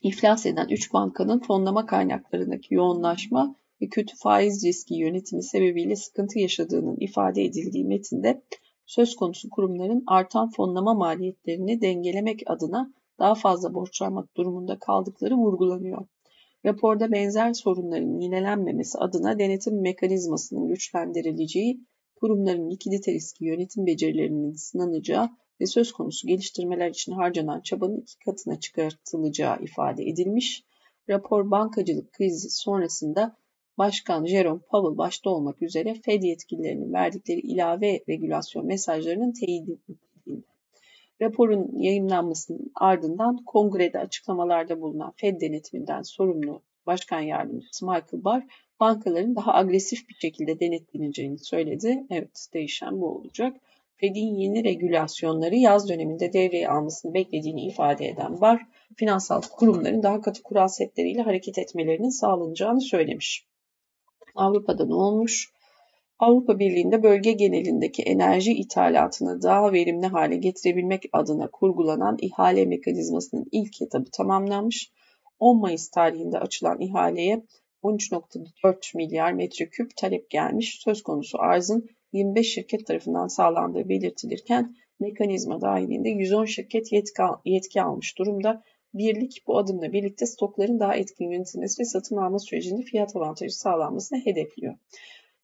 [0.02, 6.96] İflas eden 3 bankanın fonlama kaynaklarındaki yoğunlaşma ve kötü faiz riski yönetimi sebebiyle sıkıntı yaşadığının
[7.00, 8.42] ifade edildiği metinde
[8.86, 16.06] söz konusu kurumların artan fonlama maliyetlerini dengelemek adına daha fazla borçlanmak durumunda kaldıkları vurgulanıyor.
[16.64, 21.80] Raporda benzer sorunların yinelenmemesi adına denetim mekanizmasının güçlendirileceği,
[22.16, 25.30] kurumların likidite riski yönetim becerilerinin sınanacağı
[25.60, 30.64] ve söz konusu geliştirmeler için harcanan çabanın iki katına çıkartılacağı ifade edilmiş.
[31.08, 33.36] Rapor bankacılık krizi sonrasında
[33.78, 40.46] Başkan Jerome Powell başta olmak üzere Fed yetkililerinin verdikleri ilave regülasyon mesajlarının edildiğinde.
[41.22, 48.42] Raporun yayınlanmasının ardından kongrede açıklamalarda bulunan Fed denetiminden sorumlu Başkan Yardımcısı Michael Barr,
[48.80, 52.06] bankaların daha agresif bir şekilde denetleneceğini söyledi.
[52.10, 53.56] Evet, değişen bu olacak.
[54.00, 58.60] Fed'in yeni regülasyonları yaz döneminde devreye almasını beklediğini ifade eden Barr,
[58.96, 63.46] finansal kurumların daha katı kural setleriyle hareket etmelerinin sağlanacağını söylemiş.
[64.34, 65.52] Avrupa'da ne olmuş?
[66.18, 73.82] Avrupa Birliği'nde bölge genelindeki enerji ithalatını daha verimli hale getirebilmek adına kurgulanan ihale mekanizmasının ilk
[73.82, 74.92] etabı tamamlanmış.
[75.38, 77.42] 10 Mayıs tarihinde açılan ihaleye
[77.82, 80.80] 13.4 milyar metreküp talep gelmiş.
[80.84, 88.18] Söz konusu arzın 25 şirket tarafından sağlandığı belirtilirken mekanizma dahilinde 110 şirket yetki, yetki almış
[88.18, 88.62] durumda.
[88.94, 94.18] Birlik bu adımla birlikte stokların daha etkin yönetilmesi ve satın alma sürecinde fiyat avantajı sağlanmasını
[94.18, 94.74] hedefliyor.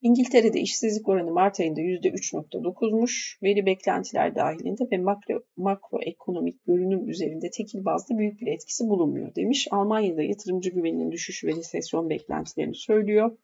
[0.01, 3.43] İngiltere'de işsizlik oranı Mart ayında %3.9'muş.
[3.43, 9.67] Veri beklentiler dahilinde ve makro, makroekonomik görünüm üzerinde tekil bazda büyük bir etkisi bulunmuyor demiş.
[9.71, 13.37] Almanya'da yatırımcı güveninin düşüşü ve resesyon beklentilerini söylüyor.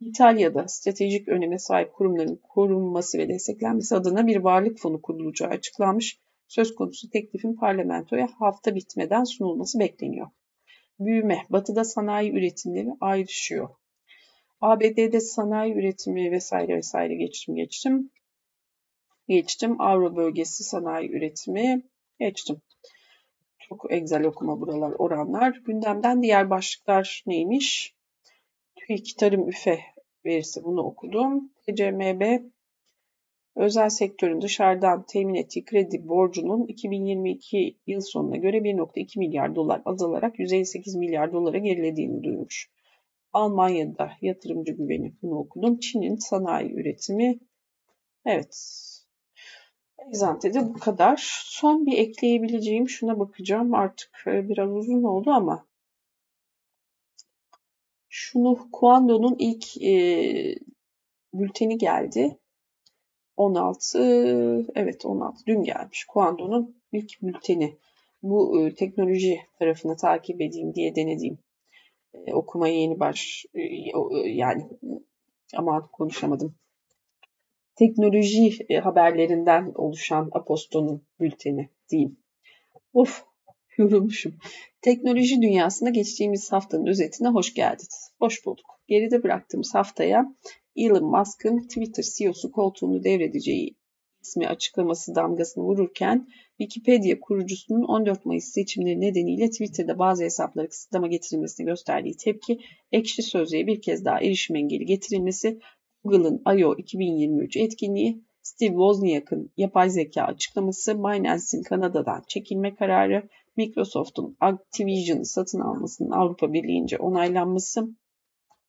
[0.00, 6.20] İtalya'da stratejik öneme sahip kurumların korunması ve desteklenmesi adına bir varlık fonu kurulacağı açıklanmış.
[6.48, 10.26] Söz konusu teklifin parlamentoya hafta bitmeden sunulması bekleniyor.
[10.98, 13.68] Büyüme, batıda sanayi üretimleri ayrışıyor.
[14.60, 18.10] ABD'de sanayi üretimi vesaire vesaire geçtim geçtim.
[19.28, 19.80] Geçtim.
[19.80, 21.82] Avro bölgesi sanayi üretimi
[22.18, 22.62] geçtim.
[23.58, 25.60] Çok egzel okuma buralar oranlar.
[25.64, 27.94] Gündemden diğer başlıklar neymiş?
[28.86, 29.80] TÜİK Tarım Üfe
[30.24, 31.50] verisi bunu okudum.
[31.66, 32.40] TCMB
[33.56, 40.38] özel sektörün dışarıdan temin ettiği kredi borcunun 2022 yıl sonuna göre 1.2 milyar dolar azalarak
[40.38, 42.70] 158 milyar dolara gerilediğini duyurmuş.
[43.32, 45.78] Almanya'da yatırımcı güveni bunu okudum.
[45.78, 47.38] Çin'in sanayi üretimi
[48.26, 48.56] evet
[50.08, 51.22] Exante'de bu kadar.
[51.44, 53.74] Son bir ekleyebileceğim şuna bakacağım.
[53.74, 55.66] Artık e, biraz uzun oldu ama
[58.34, 59.94] şunu Kuando'nun ilk e,
[61.34, 62.38] bülteni geldi.
[63.36, 63.98] 16
[64.74, 67.78] evet 16 dün gelmiş Kuando'nun ilk bülteni.
[68.22, 71.38] Bu e, teknoloji tarafını takip edeyim diye denediğim
[72.14, 73.92] e, okumaya yeni baş e, e,
[74.24, 74.68] yani
[75.56, 76.54] ama konuşamadım.
[77.74, 82.16] Teknoloji e, haberlerinden oluşan Aposto'nun bülteni diyeyim.
[82.92, 83.24] Of
[83.78, 84.34] yorulmuşum.
[84.82, 88.10] Teknoloji dünyasında geçtiğimiz haftanın özetine hoş geldiniz.
[88.18, 88.66] Hoş bulduk.
[88.88, 90.34] Geride bıraktığımız haftaya
[90.76, 93.76] Elon Musk'ın Twitter CEO'su koltuğunu devredeceği
[94.22, 101.66] ismi açıklaması damgasını vururken Wikipedia kurucusunun 14 Mayıs seçimleri nedeniyle Twitter'da bazı hesaplara kısıtlama getirilmesine
[101.66, 102.58] gösterdiği tepki,
[102.92, 105.58] ekşi sözlüğe bir kez daha erişim engeli getirilmesi,
[106.04, 106.74] Google'ın I.O.
[106.76, 116.10] 2023 etkinliği, Steve Wozniak'ın yapay zeka açıklaması, Binance'in Kanada'dan çekilme kararı, Microsoft'un Activision'ı satın almasının
[116.10, 117.88] Avrupa Birliği'nce onaylanması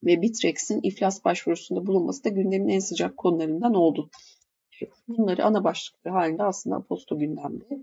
[0.04, 4.10] ve Bitrex'in iflas başvurusunda bulunması da gündemin en sıcak konularından oldu.
[5.08, 7.82] Bunları ana başlıkları halinde aslında Aposto gündemde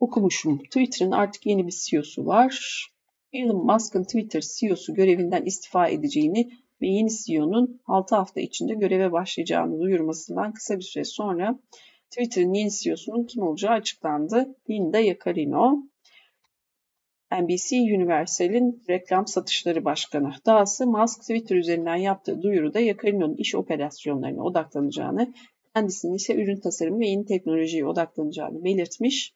[0.00, 0.58] okumuşum.
[0.58, 2.86] Twitter'ın artık yeni bir CEO'su var.
[3.32, 6.50] Elon Musk'ın Twitter CEO'su görevinden istifa edeceğini
[6.82, 11.58] ve yeni CEO'nun 6 hafta içinde göreve başlayacağını duyurmasından kısa bir süre sonra
[12.10, 14.54] Twitter'ın yeni CEO'sunun kim olacağı açıklandı.
[14.70, 15.82] Linda Yaccarino.
[17.32, 20.32] NBC Universal'in reklam satışları başkanı.
[20.46, 25.34] Dahası Musk Twitter üzerinden yaptığı duyuruda Yaccarino'nun iş operasyonlarına odaklanacağını,
[25.74, 29.34] kendisinin ise ürün tasarımı ve yeni teknolojiye odaklanacağını belirtmiş.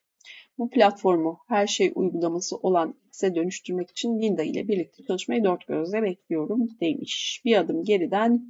[0.59, 6.03] Bu platformu her şey uygulaması olan X'e dönüştürmek için Linda ile birlikte çalışmayı dört gözle
[6.03, 7.43] bekliyorum demiş.
[7.45, 8.47] Bir adım geriden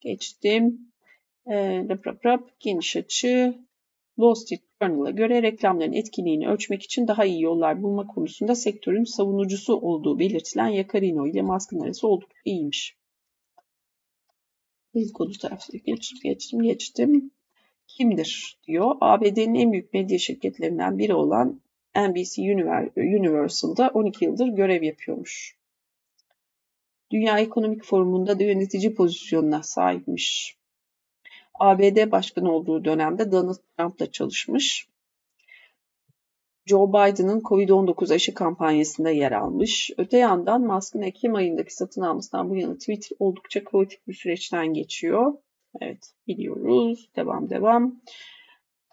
[0.00, 0.93] geçtim.
[1.46, 1.54] E,
[1.88, 3.54] rap rap rap geniş açı
[4.16, 9.76] Wall Street Journal'a göre reklamların etkinliğini ölçmek için daha iyi yollar bulma konusunda sektörün savunucusu
[9.76, 12.96] olduğu belirtilen Yacarino ile Musk'ın arası oldukça iyiymiş.
[14.94, 17.30] İlk konu tarafı geçtim, geçtim, geçtim.
[17.86, 18.96] Kimdir diyor.
[19.00, 21.60] ABD'nin en büyük medya şirketlerinden biri olan
[21.96, 22.42] NBC
[22.96, 25.56] Universal'da 12 yıldır görev yapıyormuş.
[27.10, 30.56] Dünya Ekonomik Forumu'nda da yönetici pozisyonuna sahipmiş.
[31.54, 34.88] ABD başkanı olduğu dönemde Donald Trump'la çalışmış.
[36.66, 39.90] Joe Biden'ın Covid-19 aşı kampanyasında yer almış.
[39.98, 45.34] Öte yandan Musk'ın Ekim ayındaki satın almasından bu yana Twitter oldukça kaotik bir süreçten geçiyor.
[45.80, 47.10] Evet biliyoruz.
[47.16, 48.00] Devam devam.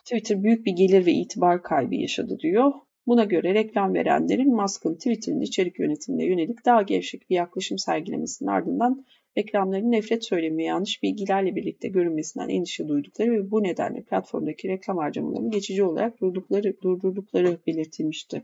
[0.06, 2.72] Twitter büyük bir gelir ve itibar kaybı yaşadı diyor.
[3.08, 9.06] Buna göre reklam verenlerin Musk'ın Twitter'ın içerik yönetimine yönelik daha gevşek bir yaklaşım sergilemesinin ardından
[9.38, 15.52] reklamların nefret söylemi yanlış bilgilerle birlikte görünmesinden endişe duydukları ve bu nedenle platformdaki reklam harcamalarını
[15.52, 18.44] geçici olarak durdukları, durdurdukları belirtilmişti.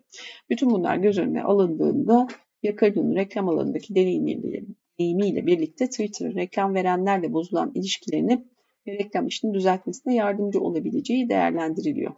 [0.50, 2.28] Bütün bunlar göz önüne alındığında
[2.64, 8.46] Yakarı'nın reklam alanındaki deneyimiyle birlikte Twitter'ın reklam verenlerle bozulan ilişkilerini
[8.88, 12.14] ve reklam işini düzeltmesine yardımcı olabileceği değerlendiriliyor.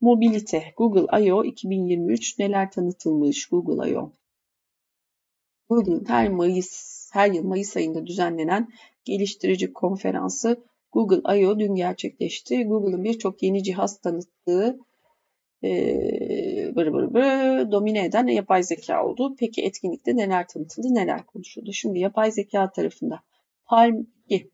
[0.00, 1.44] Mobilite, Google I.O.
[1.44, 4.12] 2023 neler tanıtılmış Google I.O.
[5.68, 8.68] Google'ın her Mayıs her yıl Mayıs ayında düzenlenen
[9.04, 11.58] geliştirici konferansı Google I.O.
[11.58, 12.64] dün gerçekleşti.
[12.64, 14.78] Google'ın birçok yeni cihaz tanıttığı
[15.64, 15.70] e,
[16.76, 19.34] bır bır bır, domine eden yapay zeka oldu.
[19.38, 21.72] Peki etkinlikte neler tanıtıldı, neler konuşuldu?
[21.72, 23.22] Şimdi yapay zeka tarafında
[23.66, 24.50] Palm 2,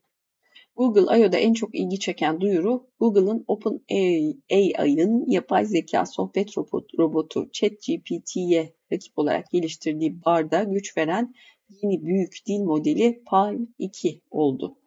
[0.75, 6.57] Google I.O.'da en çok ilgi çeken duyuru Google'ın OpenAI'ın yapay zeka sohbet
[6.99, 11.35] robotu ChatGPT'ye rakip olarak geliştirdiği barda güç veren
[11.69, 14.77] yeni büyük dil modeli Palm 2 oldu.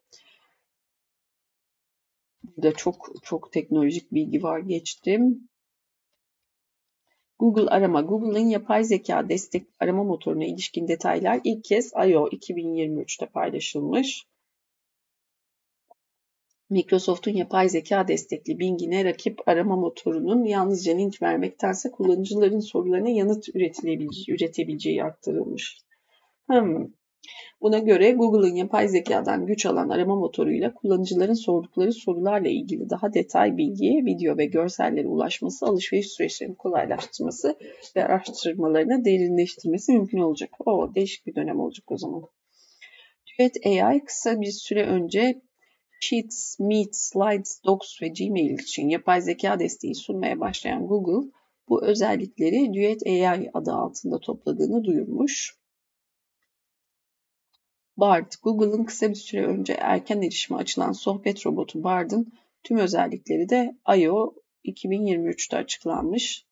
[2.42, 5.48] Burada çok çok teknolojik bilgi var geçtim.
[7.38, 8.00] Google arama.
[8.00, 12.28] Google'ın yapay zeka destek arama motoruna ilişkin detaylar ilk kez I.O.
[12.28, 14.26] 2023'te paylaşılmış.
[16.70, 23.48] Microsoft'un yapay zeka destekli Bing'ine rakip arama motorunun yalnızca link vermektense kullanıcıların sorularına yanıt
[24.28, 25.78] üretebileceği aktarılmış.
[26.46, 26.86] Hmm.
[27.60, 33.56] Buna göre Google'ın yapay zekadan güç alan arama motoruyla kullanıcıların sordukları sorularla ilgili daha detay
[33.56, 37.58] bilgiye, video ve görsellere ulaşması, alışveriş süreçlerini kolaylaştırması
[37.96, 40.50] ve araştırmalarını derinleştirmesi mümkün olacak.
[40.66, 42.22] O değişik bir dönem olacak o zaman.
[43.38, 45.40] Duet AI kısa bir süre önce
[46.00, 51.30] Sheets, Meet, Slides, Docs ve Gmail için yapay zeka desteği sunmaya başlayan Google,
[51.68, 55.56] bu özellikleri Duet AI adı altında topladığını duyurmuş.
[57.96, 62.32] Bard, Google'ın kısa bir süre önce erken erişime açılan sohbet robotu Bard'ın
[62.62, 64.34] tüm özellikleri de I.O.
[64.64, 66.46] 2023'te açıklanmış.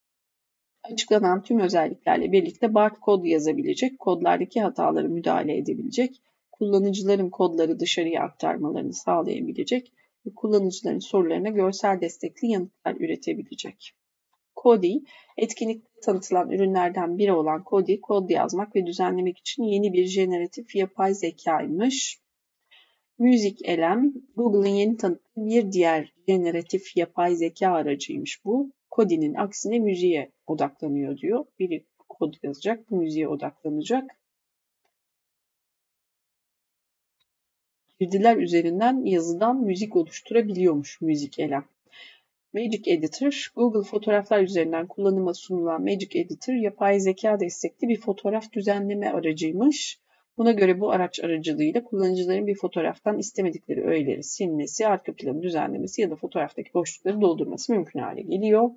[0.83, 6.23] Açıklanan tüm özelliklerle birlikte Bard kod yazabilecek, kodlardaki hataları müdahale edebilecek,
[6.59, 9.93] kullanıcıların kodları dışarıya aktarmalarını sağlayabilecek
[10.27, 13.93] ve kullanıcıların sorularına görsel destekli yanıtlar üretebilecek.
[14.55, 15.03] Kodi,
[15.37, 21.15] etkinlikte tanıtılan ürünlerden biri olan Kodi, kod yazmak ve düzenlemek için yeni bir jeneratif yapay
[21.15, 22.19] zekaymış.
[23.19, 28.73] Müzik Elem, Google'ın yeni tanıttığı bir diğer jeneratif yapay zeka aracıymış bu.
[28.91, 31.45] Kodi'nin aksine müziğe odaklanıyor diyor.
[31.59, 34.24] Biri kod yazacak, bu müziğe odaklanacak.
[38.01, 41.65] Girdiler üzerinden yazıdan müzik oluşturabiliyormuş Müzik Elem.
[42.53, 49.09] Magic Editor, Google fotoğraflar üzerinden kullanıma sunulan Magic Editor, yapay zeka destekli bir fotoğraf düzenleme
[49.11, 49.99] aracıymış.
[50.39, 56.11] Buna göre bu araç aracılığıyla kullanıcıların bir fotoğraftan istemedikleri öğeleri silmesi, arka planı düzenlemesi ya
[56.11, 58.71] da fotoğraftaki boşlukları doldurması mümkün hale geliyor.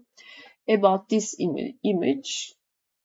[0.70, 1.36] About this
[1.84, 2.30] image,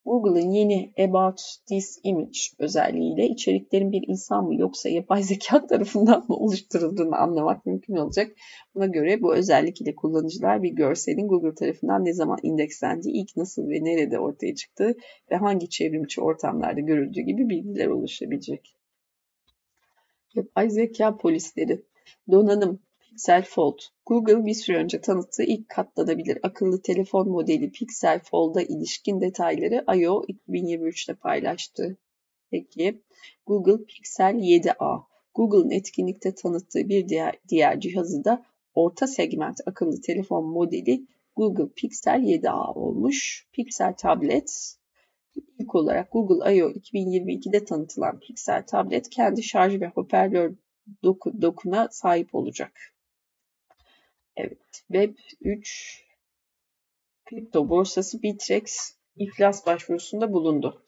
[0.04, 6.36] Google'ın yeni About This Image özelliğiyle içeriklerin bir insan mı yoksa yapay zeka tarafından mı
[6.36, 8.36] oluşturulduğunu anlamak mümkün olacak.
[8.74, 13.68] Buna göre bu özellik ile kullanıcılar bir görselin Google tarafından ne zaman indekslendiği, ilk nasıl
[13.68, 14.94] ve nerede ortaya çıktığı
[15.30, 18.76] ve hangi çevrimçi ortamlarda görüldüğü gibi bilgiler oluşabilecek.
[20.34, 21.82] Yapay zeka polisleri,
[22.30, 22.80] donanım,
[23.12, 23.78] Pixel Fold.
[24.06, 30.24] Google bir süre önce tanıttığı ilk katlanabilir akıllı telefon modeli Pixel Fold'a ilişkin detayları I.O.
[30.48, 31.98] 2023'te paylaştı.
[32.50, 33.02] Peki
[33.46, 35.02] Google Pixel 7a.
[35.34, 38.44] Google'ın etkinlikte tanıttığı bir diğer, diğer cihazı da
[38.74, 41.06] orta segment akıllı telefon modeli
[41.36, 43.48] Google Pixel 7a olmuş.
[43.52, 44.76] Pixel tablet
[45.58, 46.70] ilk olarak Google I.O.
[46.70, 50.54] 2022'de tanıtılan Pixel tablet kendi şarj ve hoparlör
[51.02, 52.72] doku, dokuna sahip olacak.
[54.36, 56.04] Evet, Web 3
[57.24, 60.84] kripto borsası Bitrex iflas başvurusunda bulundu.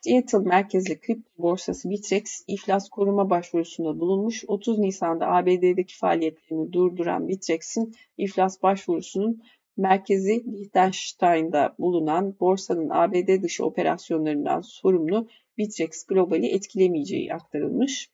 [0.00, 4.44] Seattle merkezli kripto borsası Bitrex iflas koruma başvurusunda bulunmuş.
[4.46, 9.42] 30 Nisan'da ABD'deki faaliyetlerini durduran Bitrex'in iflas başvurusunun
[9.76, 15.28] merkezi Liechtenstein'da bulunan borsanın ABD dışı operasyonlarından sorumlu
[15.58, 18.10] Bitrex Global'i etkilemeyeceği aktarılmış.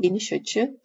[0.00, 0.80] Geniş açı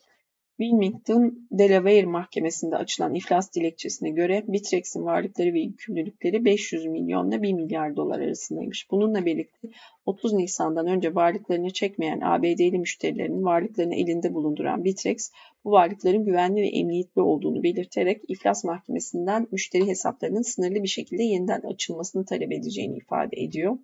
[0.58, 7.95] Wilmington, Delaware Mahkemesi'nde açılan iflas dilekçesine göre Bitrex'in varlıkları ve yükümlülükleri 500 milyonla 1 milyar
[7.95, 8.91] dolar arasındaymış.
[8.91, 9.68] Bununla birlikte
[10.06, 15.32] 30 Nisan'dan önce varlıklarını çekmeyen ABD'li müşterilerinin varlıklarını elinde bulunduran Bitrex,
[15.66, 21.62] bu varlıkların güvenli ve emniyetli olduğunu belirterek iflas mahkemesinden müşteri hesaplarının sınırlı bir şekilde yeniden
[21.62, 23.78] açılmasını talep edeceğini ifade ediyor.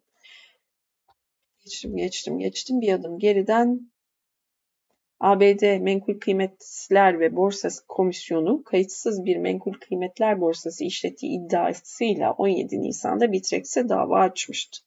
[1.63, 2.81] Geçtim, geçtim, geçtim.
[2.81, 3.90] Bir adım geriden
[5.23, 13.31] ABD Menkul Kıymetler ve Borsası Komisyonu kayıtsız bir menkul kıymetler borsası işlettiği iddiasıyla 17 Nisan'da
[13.31, 14.79] Bitrex'e dava açmıştı.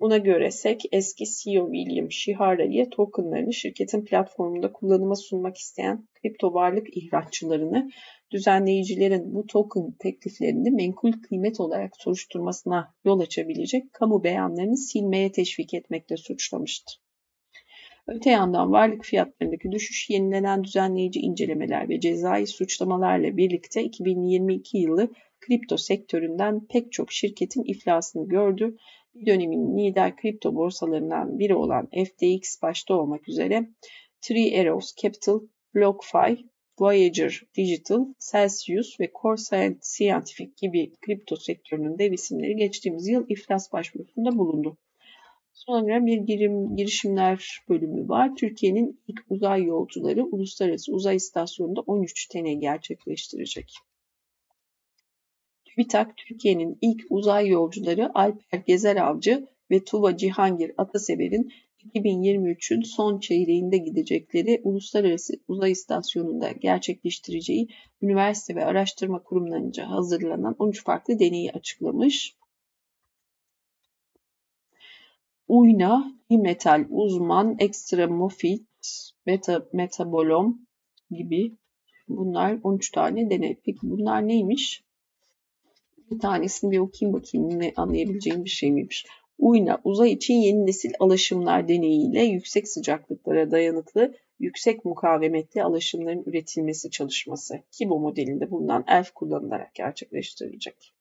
[0.00, 6.96] Buna göre SEC eski CEO William Shihara'ya tokenlarını şirketin platformunda kullanıma sunmak isteyen kripto varlık
[6.96, 7.90] ihraççılarını
[8.30, 16.16] düzenleyicilerin bu token tekliflerini menkul kıymet olarak soruşturmasına yol açabilecek kamu beyanlarını silmeye teşvik etmekle
[16.16, 17.03] suçlamıştı.
[18.06, 25.76] Öte yandan varlık fiyatlarındaki düşüş yenilenen düzenleyici incelemeler ve cezai suçlamalarla birlikte 2022 yılı kripto
[25.76, 28.76] sektöründen pek çok şirketin iflasını gördü.
[29.14, 33.68] Bir dönemin lider kripto borsalarından biri olan FTX başta olmak üzere
[34.20, 35.40] Three Arrows Capital,
[35.74, 36.44] BlockFi,
[36.80, 44.38] Voyager Digital, Celsius ve Core Scientific gibi kripto sektörünün dev isimleri geçtiğimiz yıl iflas başvurusunda
[44.38, 44.78] bulundu.
[45.54, 48.36] Sonra bir girim, girişimler bölümü var.
[48.36, 53.72] Türkiye'nin ilk uzay yolcuları Uluslararası Uzay İstasyonu'nda 13 tene gerçekleştirecek.
[55.64, 61.52] TÜBİTAK Türkiye'nin ilk uzay yolcuları Alper Gezer Avcı ve Tuva Cihangir Atasever'in
[61.94, 67.68] 2023'ün son çeyreğinde gidecekleri Uluslararası Uzay İstasyonu'nda gerçekleştireceği
[68.02, 72.36] üniversite ve araştırma kurumlarınca hazırlanan 13 farklı deneyi açıklamış.
[75.48, 78.66] Uyna, Dimetal Uzman, Extremofit,
[79.26, 80.66] Meta, Metabolom
[81.10, 81.56] gibi
[82.08, 83.60] bunlar 13 tane deney.
[83.64, 84.84] Peki bunlar neymiş?
[86.10, 89.06] Bir tanesini bir okuyayım bakayım ne anlayabileceğim bir şey miymiş.
[89.38, 97.62] Uyna, uzay için yeni nesil alaşımlar deneyiyle yüksek sıcaklıklara dayanıklı, yüksek mukavemetli alaşımların üretilmesi çalışması.
[97.72, 100.93] Kibo modelinde bulunan ELF kullanılarak gerçekleştirilecek.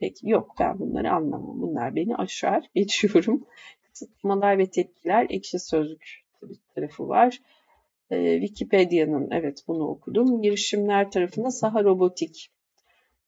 [0.00, 1.60] Peki yok ben bunları anlamam.
[1.60, 2.70] Bunlar beni aşar.
[2.74, 3.46] Geçiyorum.
[3.92, 6.24] Kısıtlamalar ve tepkiler ekşi sözlük
[6.74, 7.40] tarafı var.
[8.10, 10.42] Ee, Wikipedia'nın evet bunu okudum.
[10.42, 12.50] Girişimler tarafında Saha Robotik.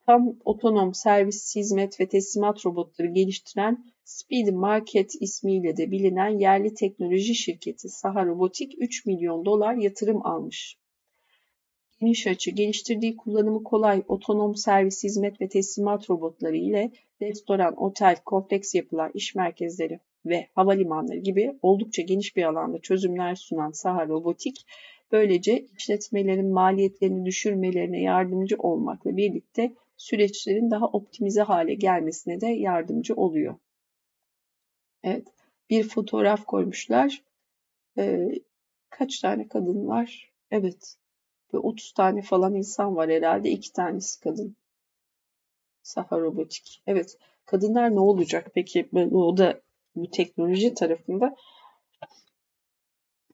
[0.06, 7.34] Tam otonom servis, hizmet ve teslimat robotları geliştiren Speed Market ismiyle de bilinen yerli teknoloji
[7.34, 10.78] şirketi Saha Robotik 3 milyon dolar yatırım almış
[12.00, 16.90] geniş açı, geliştirdiği kullanımı kolay otonom servis, hizmet ve teslimat robotları ile
[17.22, 23.70] restoran, otel, kompleks yapılar, iş merkezleri ve havalimanları gibi oldukça geniş bir alanda çözümler sunan
[23.70, 24.66] Saha Robotik,
[25.12, 33.54] böylece işletmelerin maliyetlerini düşürmelerine yardımcı olmakla birlikte süreçlerin daha optimize hale gelmesine de yardımcı oluyor.
[35.02, 35.28] Evet,
[35.70, 37.22] bir fotoğraf koymuşlar.
[37.98, 38.28] Ee,
[38.90, 40.32] kaç tane kadın var?
[40.50, 40.96] Evet,
[41.54, 43.50] ve 30 tane falan insan var herhalde.
[43.50, 44.56] iki tanesi kadın.
[45.82, 46.82] Saha robotik.
[46.86, 47.18] Evet.
[47.46, 48.88] Kadınlar ne olacak peki?
[49.12, 49.60] O da
[49.96, 51.36] bu teknoloji tarafında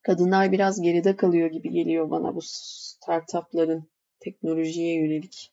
[0.03, 3.89] kadınlar biraz geride kalıyor gibi geliyor bana bu startupların
[4.19, 5.51] teknolojiye yönelik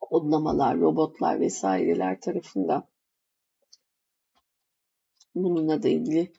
[0.00, 2.88] kodlamalar, robotlar vesaireler tarafında.
[5.34, 6.32] Bununla da ilgili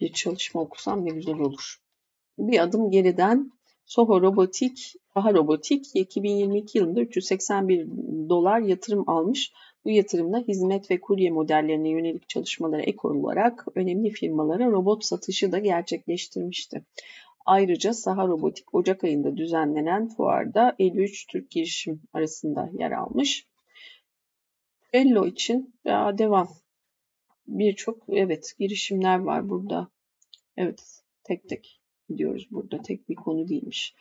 [0.00, 1.80] bir çalışma okusam ne güzel olur
[2.48, 3.52] bir adım geriden
[3.86, 7.86] Soho Robotik, Daha Robotik 2022 yılında 381
[8.28, 9.52] dolar yatırım almış.
[9.84, 15.58] Bu yatırımla hizmet ve kurye modellerine yönelik çalışmalara ek olarak önemli firmalara robot satışı da
[15.58, 16.84] gerçekleştirmişti.
[17.46, 23.46] Ayrıca Saha Robotik Ocak ayında düzenlenen fuarda 53 Türk girişim arasında yer almış.
[24.92, 26.48] Trello için ya devam.
[27.46, 29.88] Birçok evet girişimler var burada.
[30.56, 31.79] Evet tek tek
[32.10, 32.82] gidiyoruz burada.
[32.82, 33.94] Tek bir konu değilmiş.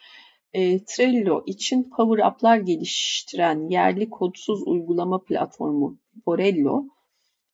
[0.53, 6.86] E, Trello için Power App'lar geliştiren yerli kodsuz uygulama platformu Borello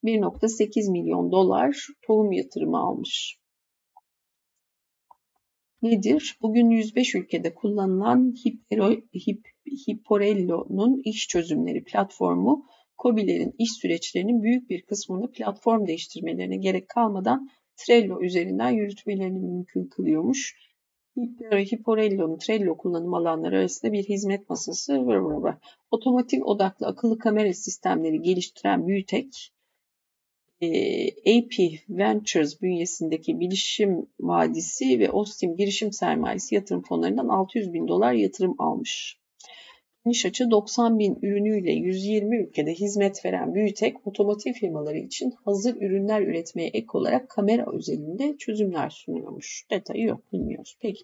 [0.04, 3.38] 1.8 milyon dolar tohum yatırımı almış.
[5.82, 6.38] Nedir?
[6.42, 8.34] Bugün 105 ülkede kullanılan
[9.88, 12.66] Hipporello'nun iş çözümleri platformu,
[13.02, 20.56] COBİ'lerin iş süreçlerinin büyük bir kısmını platform değiştirmelerine gerek kalmadan Trello üzerinden yürütmelerini mümkün kılıyormuş.
[21.52, 25.58] Hipporello'nun Trello kullanım alanları arasında bir hizmet masası var.
[25.92, 29.52] Otomotiv odaklı akıllı kamera sistemleri geliştiren Büyütek,
[31.28, 38.56] AP Ventures bünyesindeki Bilişim Vadisi ve Ostim Girişim Sermayesi yatırım fonlarından 600 bin dolar yatırım
[38.58, 39.20] almış.
[40.06, 46.22] Geniş açı 90 bin ürünüyle 120 ülkede hizmet veren Büyütek, otomotiv firmaları için hazır ürünler
[46.22, 49.66] üretmeye ek olarak kamera özelinde çözümler sunuyormuş.
[49.72, 50.78] Detayı yok, bilmiyoruz.
[50.82, 51.04] Peki.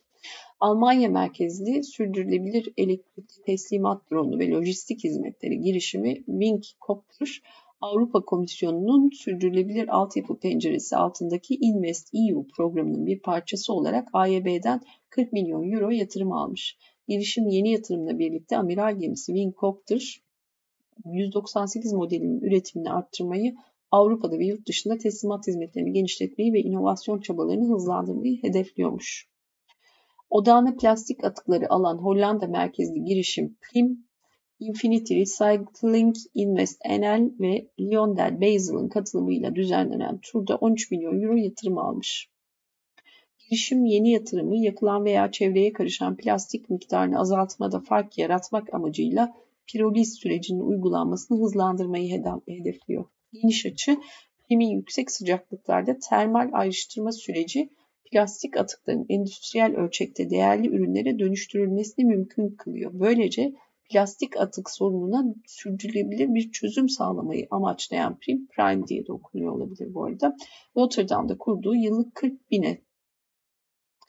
[0.59, 7.41] Almanya merkezli sürdürülebilir elektrikli teslimat dronu ve lojistik hizmetleri girişimi Wing Copter,
[7.81, 15.71] Avrupa Komisyonu'nun sürdürülebilir altyapı penceresi altındaki Invest EU programının bir parçası olarak AYB'den 40 milyon
[15.71, 16.77] euro yatırım almış.
[17.11, 20.21] Girişim yeni yatırımla birlikte amiral gemisi Wingcopter
[21.05, 23.55] 198 modelinin üretimini arttırmayı,
[23.91, 29.27] Avrupa'da ve yurt dışında teslimat hizmetlerini genişletmeyi ve inovasyon çabalarını hızlandırmayı hedefliyormuş.
[30.29, 34.05] Odağına plastik atıkları alan Hollanda merkezli girişim Prim,
[34.59, 42.29] Infinity Recycling Invest NL ve Lyondell Basil'ın katılımıyla düzenlenen turda 13 milyon euro yatırım almış.
[43.51, 49.33] Girişim yeni yatırımı yakılan veya çevreye karışan plastik miktarını azaltmada fark yaratmak amacıyla
[49.67, 53.05] piroliz sürecinin uygulanmasını hızlandırmayı hedefliyor.
[53.33, 53.97] Geniş açı,
[54.47, 57.69] primin yüksek sıcaklıklarda termal ayrıştırma süreci
[58.11, 62.91] plastik atıkların endüstriyel ölçekte değerli ürünlere dönüştürülmesini mümkün kılıyor.
[62.93, 63.53] Böylece
[63.89, 70.05] plastik atık sorununa sürdürülebilir bir çözüm sağlamayı amaçlayan Prim, Prime diye de okunuyor olabilir bu
[70.05, 70.35] arada.
[70.77, 72.81] Rotterdam'da kurduğu yıllık 40 bine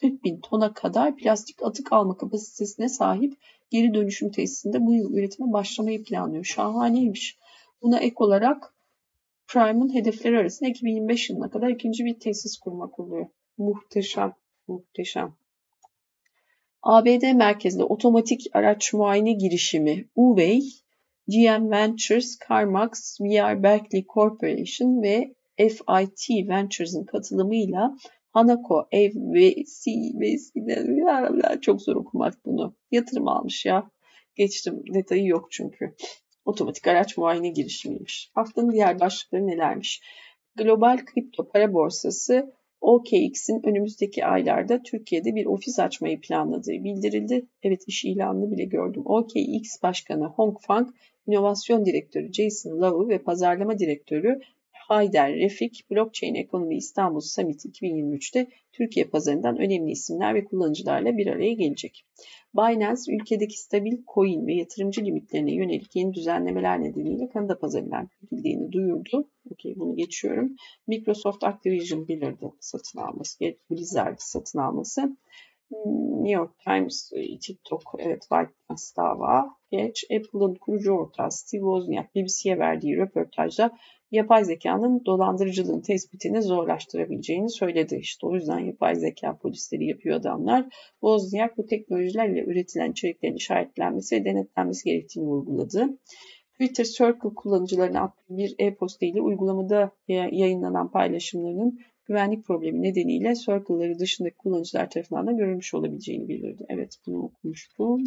[0.03, 3.33] 40 bin tona kadar plastik atık alma kapasitesine sahip
[3.69, 6.43] geri dönüşüm tesisinde bu yıl üretime başlamayı planlıyor.
[6.43, 7.37] Şahaneymiş.
[7.81, 8.73] Buna ek olarak
[9.47, 13.25] Prime'ın hedefleri arasında 2025 yılına kadar ikinci bir tesis kurmak oluyor.
[13.57, 14.33] Muhteşem,
[14.67, 15.33] muhteşem.
[16.81, 20.61] ABD merkezli otomatik araç muayene girişimi UVEY,
[21.27, 27.97] GM Ventures, CarMax, VR Berkeley Corporation ve FIT Ventures'ın katılımıyla
[28.33, 32.75] Hanako ev ve C ve C'den çok zor okumak bunu.
[32.91, 33.91] Yatırım almış ya.
[34.35, 34.83] Geçtim.
[34.93, 35.95] Detayı yok çünkü.
[36.45, 38.31] Otomatik araç muayene girişimiymiş.
[38.33, 40.01] Haftanın diğer başlıkları nelermiş?
[40.55, 47.45] Global kripto para borsası OKX'in önümüzdeki aylarda Türkiye'de bir ofis açmayı planladığı bildirildi.
[47.63, 49.01] Evet iş ilanını bile gördüm.
[49.05, 50.89] OKX Başkanı Hong Fang,
[51.27, 54.39] İnovasyon Direktörü Jason Lau ve Pazarlama Direktörü
[54.93, 61.53] Hayder Refik, Blockchain Ekonomi İstanbul Summit 2023'te Türkiye pazarından önemli isimler ve kullanıcılarla bir araya
[61.53, 62.05] gelecek.
[62.55, 69.29] Binance, ülkedeki stabil coin ve yatırımcı limitlerine yönelik yeni düzenlemeler nedeniyle Kanada pazarından çekildiğini duyurdu.
[69.51, 70.55] Okey, bunu geçiyorum.
[70.87, 75.17] Microsoft Activision Blizzard'ı satın alması, Blizzard'ı satın alması.
[76.21, 79.57] New York Times, TikTok, evet ByteDance dava.
[79.71, 83.77] Geç, Apple'ın kurucu ortağı Steve Wozniak BBC'ye verdiği röportajda
[84.13, 87.95] yapay zekanın dolandırıcılığın tespitini zorlaştırabileceğini söyledi.
[87.95, 90.65] İşte o yüzden yapay zeka polisleri yapıyor adamlar.
[90.91, 95.97] Wozniak bu teknolojilerle üretilen içeriklerin işaretlenmesi ve denetlenmesi gerektiğini vurguladı.
[96.53, 104.35] Twitter Circle kullanıcılarına attığı bir e-posta ile uygulamada yayınlanan paylaşımlarının güvenlik problemi nedeniyle Circle'ları dışındaki
[104.35, 106.65] kullanıcılar tarafından da görülmüş olabileceğini bildirdi.
[106.69, 108.03] Evet bunu okumuştum.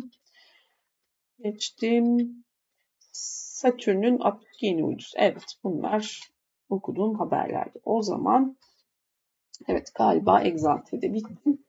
[1.38, 2.45] Geçtim.
[3.56, 5.18] Satürn'ün 62 yeni uydusu.
[5.18, 6.20] Evet bunlar
[6.68, 7.80] okuduğum haberlerdi.
[7.84, 8.56] O zaman
[9.68, 11.64] evet galiba Exalte'de bittim.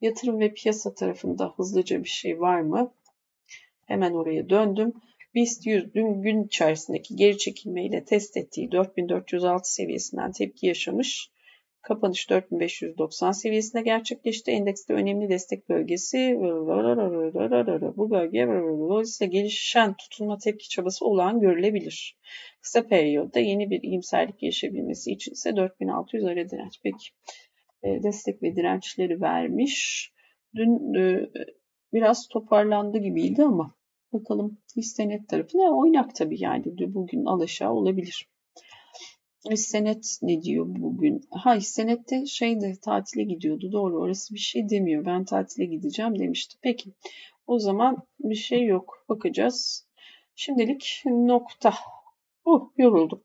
[0.00, 2.94] Yatırım ve piyasa tarafında hızlıca bir şey var mı?
[3.86, 4.92] Hemen oraya döndüm.
[5.34, 11.30] BIST 100 dün gün içerisindeki geri çekilmeyle test ettiği 4406 seviyesinden tepki yaşamış.
[11.82, 14.50] Kapanış 4590 seviyesinde gerçekleşti.
[14.50, 16.36] Endekste önemli destek bölgesi
[17.96, 22.16] bu bölge dolayısıyla gelişen tutunma tepki çabası olan görülebilir.
[22.60, 26.80] Kısa periyotta yeni bir iyimserlik yaşayabilmesi için ise 4600 ara direnç.
[26.82, 27.06] Peki
[27.84, 30.08] destek ve dirençleri vermiş.
[30.54, 31.30] dün e,
[31.92, 33.74] biraz toparlandı gibiydi ama
[34.12, 36.64] bakalım hisse tarafı ne oynak tabii yani
[36.94, 38.31] bugün alaşağı olabilir.
[39.50, 41.20] Hissenet ne diyor bugün?
[41.30, 43.72] Ha hissenette şeyde tatile gidiyordu.
[43.72, 45.04] Doğru orası bir şey demiyor.
[45.04, 46.58] Ben tatile gideceğim demişti.
[46.62, 46.92] Peki
[47.46, 49.04] o zaman bir şey yok.
[49.08, 49.86] Bakacağız.
[50.34, 51.74] Şimdilik nokta.
[52.44, 53.24] Oh yoruldum.